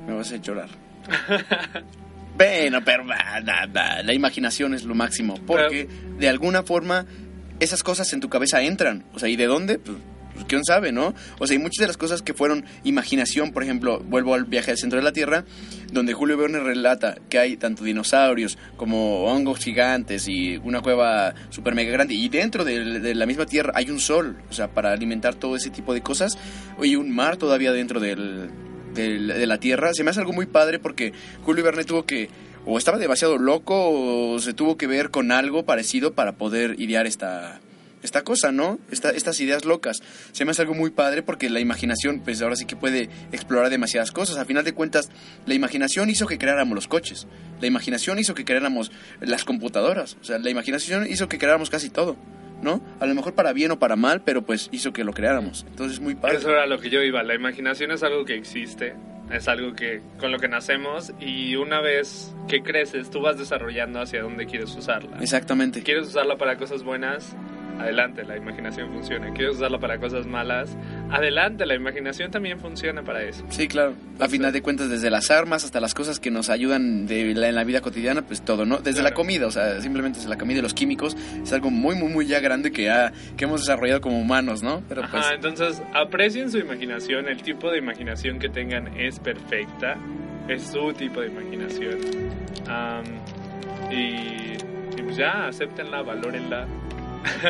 Me 0.07 0.13
vas 0.13 0.31
a 0.31 0.37
llorar. 0.37 0.69
Bueno, 2.33 2.79
pero 2.83 3.03
da, 3.05 4.01
la 4.03 4.13
imaginación 4.13 4.73
es 4.73 4.83
lo 4.83 4.95
máximo. 4.95 5.35
Porque 5.45 5.87
de 6.17 6.29
alguna 6.29 6.63
forma 6.63 7.05
esas 7.59 7.83
cosas 7.83 8.11
en 8.13 8.19
tu 8.19 8.29
cabeza 8.29 8.61
entran. 8.61 9.03
O 9.13 9.19
sea, 9.19 9.29
¿y 9.29 9.35
de 9.35 9.45
dónde? 9.45 9.77
Pues, 9.77 9.97
pues, 10.41 10.49
quién 10.49 10.65
sabe, 10.65 10.91
¿no? 10.91 11.13
O 11.39 11.47
sea, 11.47 11.55
y 11.55 11.59
muchas 11.59 11.81
de 11.81 11.87
las 11.87 11.97
cosas 11.97 12.21
que 12.21 12.33
fueron 12.33 12.65
imaginación, 12.83 13.51
por 13.51 13.63
ejemplo, 13.63 13.99
vuelvo 13.99 14.33
al 14.33 14.45
viaje 14.45 14.71
al 14.71 14.77
centro 14.77 14.97
de 14.97 15.03
la 15.03 15.11
Tierra, 15.11 15.45
donde 15.91 16.13
Julio 16.13 16.37
Verne 16.37 16.59
relata 16.59 17.15
que 17.29 17.39
hay 17.39 17.57
tanto 17.57 17.83
dinosaurios 17.83 18.57
como 18.77 19.25
hongos 19.25 19.59
gigantes 19.59 20.27
y 20.27 20.57
una 20.57 20.81
cueva 20.81 21.33
super 21.49 21.75
mega 21.75 21.91
grande, 21.91 22.13
y 22.13 22.29
dentro 22.29 22.63
de, 22.63 23.13
la 23.15 23.25
misma 23.25 23.45
Tierra 23.45 23.73
hay 23.75 23.89
un 23.89 23.99
sol, 23.99 24.37
o 24.49 24.53
sea, 24.53 24.69
para 24.69 24.91
alimentar 24.91 25.35
todo 25.35 25.55
ese 25.55 25.69
tipo 25.69 25.93
de 25.93 26.01
cosas, 26.01 26.37
y 26.81 26.95
un 26.95 27.13
mar 27.13 27.37
todavía 27.37 27.71
dentro 27.71 27.99
de 27.99 28.49
la 29.45 29.57
Tierra, 29.57 29.93
se 29.93 30.03
me 30.03 30.11
hace 30.11 30.19
algo 30.19 30.33
muy 30.33 30.45
padre 30.45 30.79
porque 30.79 31.13
Julio 31.43 31.63
Verne 31.63 31.83
tuvo 31.83 32.05
que 32.05 32.29
o 32.65 32.77
estaba 32.77 32.99
demasiado 32.99 33.39
loco 33.39 33.89
o 34.33 34.39
se 34.39 34.53
tuvo 34.53 34.77
que 34.77 34.85
ver 34.85 35.09
con 35.09 35.31
algo 35.31 35.65
parecido 35.65 36.13
para 36.13 36.33
poder 36.33 36.79
idear 36.79 37.07
esta, 37.07 37.59
esta 38.03 38.23
cosa, 38.23 38.51
¿no? 38.51 38.79
Esta, 38.91 39.11
estas 39.11 39.39
ideas 39.39 39.65
locas. 39.65 40.01
Se 40.31 40.45
me 40.45 40.51
hace 40.51 40.61
algo 40.61 40.73
muy 40.73 40.91
padre 40.91 41.23
porque 41.23 41.49
la 41.49 41.59
imaginación, 41.59 42.21
pues 42.21 42.41
ahora 42.41 42.55
sí 42.55 42.65
que 42.65 42.75
puede 42.75 43.09
explorar 43.31 43.69
demasiadas 43.69 44.11
cosas. 44.11 44.37
A 44.37 44.45
final 44.45 44.63
de 44.63 44.73
cuentas, 44.73 45.09
la 45.45 45.53
imaginación 45.53 46.09
hizo 46.09 46.27
que 46.27 46.37
creáramos 46.37 46.75
los 46.75 46.87
coches. 46.87 47.27
La 47.59 47.67
imaginación 47.67 48.19
hizo 48.19 48.33
que 48.33 48.45
creáramos 48.45 48.91
las 49.19 49.45
computadoras. 49.45 50.17
O 50.21 50.23
sea, 50.23 50.39
la 50.39 50.49
imaginación 50.49 51.07
hizo 51.09 51.27
que 51.27 51.37
creáramos 51.37 51.69
casi 51.69 51.89
todo, 51.89 52.17
¿no? 52.61 52.81
A 52.99 53.05
lo 53.05 53.15
mejor 53.15 53.35
para 53.35 53.53
bien 53.53 53.71
o 53.71 53.79
para 53.79 53.95
mal, 53.95 54.23
pero 54.23 54.41
pues 54.43 54.69
hizo 54.71 54.93
que 54.93 55.03
lo 55.03 55.13
creáramos. 55.13 55.65
Entonces, 55.69 55.99
muy 55.99 56.15
padre. 56.15 56.37
Eso 56.37 56.49
era 56.49 56.65
lo 56.65 56.79
que 56.79 56.89
yo 56.89 57.01
iba. 57.01 57.23
La 57.23 57.35
imaginación 57.35 57.91
es 57.91 58.03
algo 58.03 58.25
que 58.25 58.35
existe, 58.35 58.95
es 59.31 59.47
algo 59.47 59.73
que 59.73 60.01
con 60.19 60.31
lo 60.31 60.39
que 60.39 60.47
nacemos 60.47 61.13
y 61.19 61.55
una 61.55 61.81
vez 61.81 62.33
que 62.47 62.61
creces 62.63 63.09
tú 63.09 63.21
vas 63.21 63.37
desarrollando 63.37 64.01
hacia 64.01 64.21
dónde 64.23 64.45
quieres 64.45 64.75
usarla. 64.75 65.17
Exactamente. 65.21 65.83
¿Quieres 65.83 66.07
usarla 66.07 66.37
para 66.37 66.57
cosas 66.57 66.83
buenas? 66.83 67.35
Adelante, 67.79 68.23
la 68.23 68.37
imaginación 68.37 68.91
funciona. 68.91 69.31
¿Quieres 69.33 69.55
usarla 69.55 69.79
para 69.79 69.97
cosas 69.97 70.27
malas? 70.27 70.77
Adelante, 71.09 71.65
la 71.65 71.73
imaginación 71.75 72.29
también 72.29 72.59
funciona 72.59 73.01
para 73.03 73.23
eso. 73.23 73.43
Sí, 73.49 73.67
claro. 73.67 73.93
A 74.19 74.27
final 74.27 74.53
de 74.53 74.61
cuentas, 74.61 74.89
desde 74.89 75.09
las 75.09 75.31
armas 75.31 75.63
hasta 75.63 75.79
las 75.79 75.93
cosas 75.95 76.19
que 76.19 76.29
nos 76.29 76.49
ayudan 76.49 77.07
de 77.07 77.33
la- 77.33 77.49
en 77.49 77.55
la 77.55 77.63
vida 77.63 77.81
cotidiana, 77.81 78.21
pues 78.21 78.41
todo, 78.43 78.65
¿no? 78.65 78.77
Desde 78.77 78.99
la 79.01 79.09
Claro. 79.09 79.15
comida, 79.15 79.47
o 79.47 79.51
sea, 79.51 79.81
simplemente 79.81 80.19
desde 80.19 80.29
la 80.29 80.37
comida 80.37 80.59
y 80.59 80.61
los 80.61 80.73
químicos, 80.75 81.17
es 81.43 81.51
algo 81.53 81.71
muy, 81.71 81.95
muy, 81.95 82.09
muy 82.09 82.27
ya 82.27 82.39
grande 82.39 82.71
que, 82.71 82.91
ha, 82.91 83.11
que 83.35 83.45
hemos 83.45 83.61
desarrollado 83.61 83.99
como 84.01 84.19
humanos, 84.19 84.61
¿no? 84.61 84.83
Pero 84.87 85.01
pues, 85.09 85.25
Ajá, 85.25 85.33
entonces 85.33 85.81
aprecien 85.93 86.51
su 86.51 86.59
imaginación, 86.59 87.27
el 87.27 87.41
tipo 87.41 87.71
de 87.71 87.79
imaginación 87.79 88.37
que 88.37 88.49
tengan 88.49 88.95
es 88.97 89.19
perfecta, 89.19 89.97
es 90.47 90.63
su 90.67 90.93
tipo 90.93 91.21
de 91.21 91.27
imaginación. 91.27 91.97
Am, 92.67 93.03
y, 93.91 94.53
y 94.97 95.01
pues 95.03 95.17
ya, 95.17 95.47
acéptenla, 95.47 96.01
valórenla, 96.03 96.67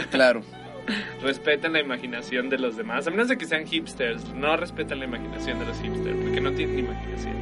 claro. 0.09 0.41
respeten 1.21 1.73
la 1.73 1.79
imaginación 1.81 2.49
de 2.49 2.57
los 2.57 2.75
demás, 2.77 3.07
a 3.07 3.11
menos 3.11 3.27
de 3.27 3.37
que 3.37 3.45
sean 3.45 3.65
hipsters, 3.65 4.33
no 4.33 4.55
respeten 4.57 4.99
la 4.99 5.05
imaginación 5.05 5.59
de 5.59 5.65
los 5.65 5.79
hipsters, 5.79 6.17
porque 6.23 6.41
no 6.41 6.51
tienen 6.51 6.79
imaginación. 6.79 7.35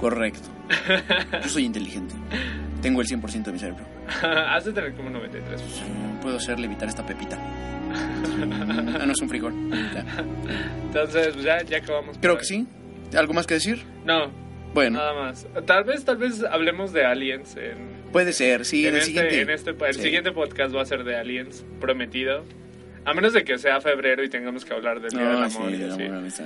Correcto. 0.00 0.48
Yo 1.42 1.48
soy 1.48 1.64
inteligente. 1.64 2.14
Tengo 2.80 3.00
el 3.02 3.06
100% 3.06 3.44
de 3.44 3.52
mi 3.52 3.58
cerebro. 3.58 3.84
Has 4.22 4.64
de 4.64 4.72
tener 4.72 4.94
como 4.94 5.10
93. 5.10 5.60
Mm, 5.62 6.20
Puedo 6.20 6.36
hacerle 6.38 6.66
evitar 6.66 6.88
esta 6.88 7.04
pepita. 7.04 7.38
Ah, 7.92 9.04
no 9.04 9.12
es 9.12 9.20
un 9.20 9.28
frijol. 9.28 9.52
Ya. 9.92 10.04
Entonces, 10.86 11.36
ya, 11.42 11.62
ya 11.62 11.78
acabamos. 11.78 12.16
Creo 12.20 12.38
que 12.38 12.44
sí. 12.44 12.66
¿Algo 13.16 13.34
más 13.34 13.46
que 13.46 13.54
decir? 13.54 13.84
No, 14.04 14.30
Bueno, 14.74 14.98
nada 14.98 15.14
más. 15.14 15.46
Tal 15.66 15.84
vez, 15.84 16.04
tal 16.04 16.16
vez 16.16 16.42
hablemos 16.44 16.92
de 16.92 17.04
aliens 17.04 17.56
en, 17.56 18.02
puede 18.12 18.32
ser, 18.32 18.64
sí, 18.64 18.86
en, 18.86 18.90
en, 18.90 18.94
el 18.94 19.00
este, 19.00 19.06
siguiente. 19.12 19.40
en 19.40 19.50
este- 19.50 19.70
el 19.86 19.94
Sí. 19.94 20.02
siguiente 20.02 20.32
podcast 20.32 20.74
va 20.74 20.82
a 20.82 20.86
ser 20.86 21.04
de 21.04 21.16
aliens, 21.16 21.64
prometido. 21.80 22.44
A 23.04 23.14
menos 23.14 23.32
de 23.32 23.44
que 23.44 23.58
sea 23.58 23.80
febrero 23.80 24.22
y 24.22 24.28
tengamos 24.28 24.64
que 24.64 24.74
hablar 24.74 25.00
del 25.00 25.10
Día 25.10 25.20
No, 25.22 25.40
del 25.40 25.50
sí, 25.50 25.56
Amor 25.58 25.70
y 25.70 25.74
el 25.82 25.90
así. 25.90 26.02
amor, 26.04 26.16
amistad. 26.18 26.44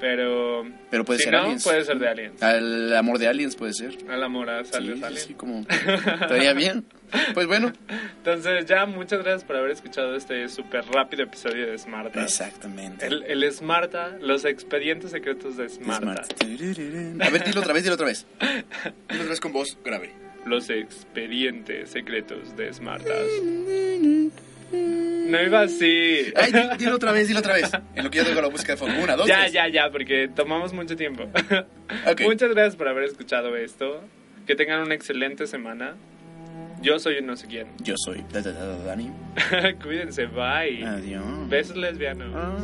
Pero, 0.00 0.64
Pero 0.90 1.04
puede 1.04 1.18
si 1.18 1.24
ser 1.24 1.32
no, 1.32 1.40
aliens. 1.40 1.64
puede 1.64 1.84
ser 1.84 1.98
de 1.98 2.08
aliens. 2.08 2.40
El 2.42 2.94
amor 2.94 3.18
de 3.18 3.26
aliens 3.28 3.56
puede 3.56 3.72
ser. 3.72 3.98
Al 4.08 4.22
amor 4.22 4.48
a 4.48 4.64
Sí, 4.64 4.70
aliens. 4.76 5.20
sí, 5.26 5.34
como... 5.34 5.60
Estaría 5.68 6.52
bien. 6.52 6.84
Pues 7.34 7.46
bueno. 7.46 7.72
Entonces, 8.18 8.66
ya, 8.66 8.86
muchas 8.86 9.20
gracias 9.24 9.42
por 9.44 9.56
haber 9.56 9.70
escuchado 9.72 10.14
este 10.14 10.48
súper 10.48 10.84
rápido 10.86 11.24
episodio 11.24 11.66
de 11.66 11.76
Smarta. 11.78 12.22
Exactamente. 12.22 13.06
El, 13.06 13.24
el 13.24 13.50
Smarta, 13.52 14.16
los 14.20 14.44
expedientes 14.44 15.10
secretos 15.10 15.56
de 15.56 15.68
Smarta. 15.68 16.22
Smart. 16.24 17.22
A 17.22 17.30
ver, 17.30 17.44
dilo 17.44 17.60
otra 17.60 17.72
vez, 17.72 17.82
dilo 17.82 17.94
otra 17.94 18.06
vez. 18.06 18.26
Dilo 18.40 19.22
otra 19.22 19.30
vez 19.30 19.40
con 19.40 19.52
voz 19.52 19.76
grave. 19.84 20.12
Los 20.44 20.70
expedientes 20.70 21.90
secretos 21.90 22.56
de 22.56 22.72
Smartas. 22.72 23.26
No 24.72 25.42
iba 25.42 25.60
así. 25.60 26.32
Ay, 26.36 26.52
di- 26.52 26.76
dilo 26.78 26.96
otra 26.96 27.12
vez, 27.12 27.28
dilo 27.28 27.40
otra 27.40 27.54
vez. 27.54 27.70
En 27.94 28.04
lo 28.04 28.10
que 28.10 28.18
yo 28.18 28.24
tengo 28.24 28.40
la 28.42 28.50
música 28.50 28.72
de 28.72 28.78
fondo. 28.78 29.00
Una, 29.02 29.16
dos, 29.16 29.26
Ya, 29.26 29.40
tres. 29.40 29.52
ya, 29.52 29.68
ya, 29.68 29.90
porque 29.90 30.28
tomamos 30.34 30.72
mucho 30.72 30.96
tiempo. 30.96 31.28
Muchas 32.24 32.50
gracias 32.50 32.76
por 32.76 32.88
haber 32.88 33.04
escuchado 33.04 33.56
esto. 33.56 34.02
Que 34.46 34.54
tengan 34.54 34.80
una 34.80 34.94
excelente 34.94 35.46
semana. 35.46 35.94
Yo 36.80 36.98
soy 36.98 37.18
un 37.18 37.26
no 37.26 37.36
sé 37.36 37.46
quién. 37.48 37.66
Yo 37.82 37.94
soy 37.98 38.24
Da- 38.32 38.40
Da- 38.40 38.52
Da- 38.52 38.84
Dani. 38.84 39.10
Cuídense, 39.82 40.26
bye. 40.26 40.84
Adiós. 40.84 41.48
Besos 41.48 41.76
lesbianos. 41.76 42.32
Ah. 42.34 42.56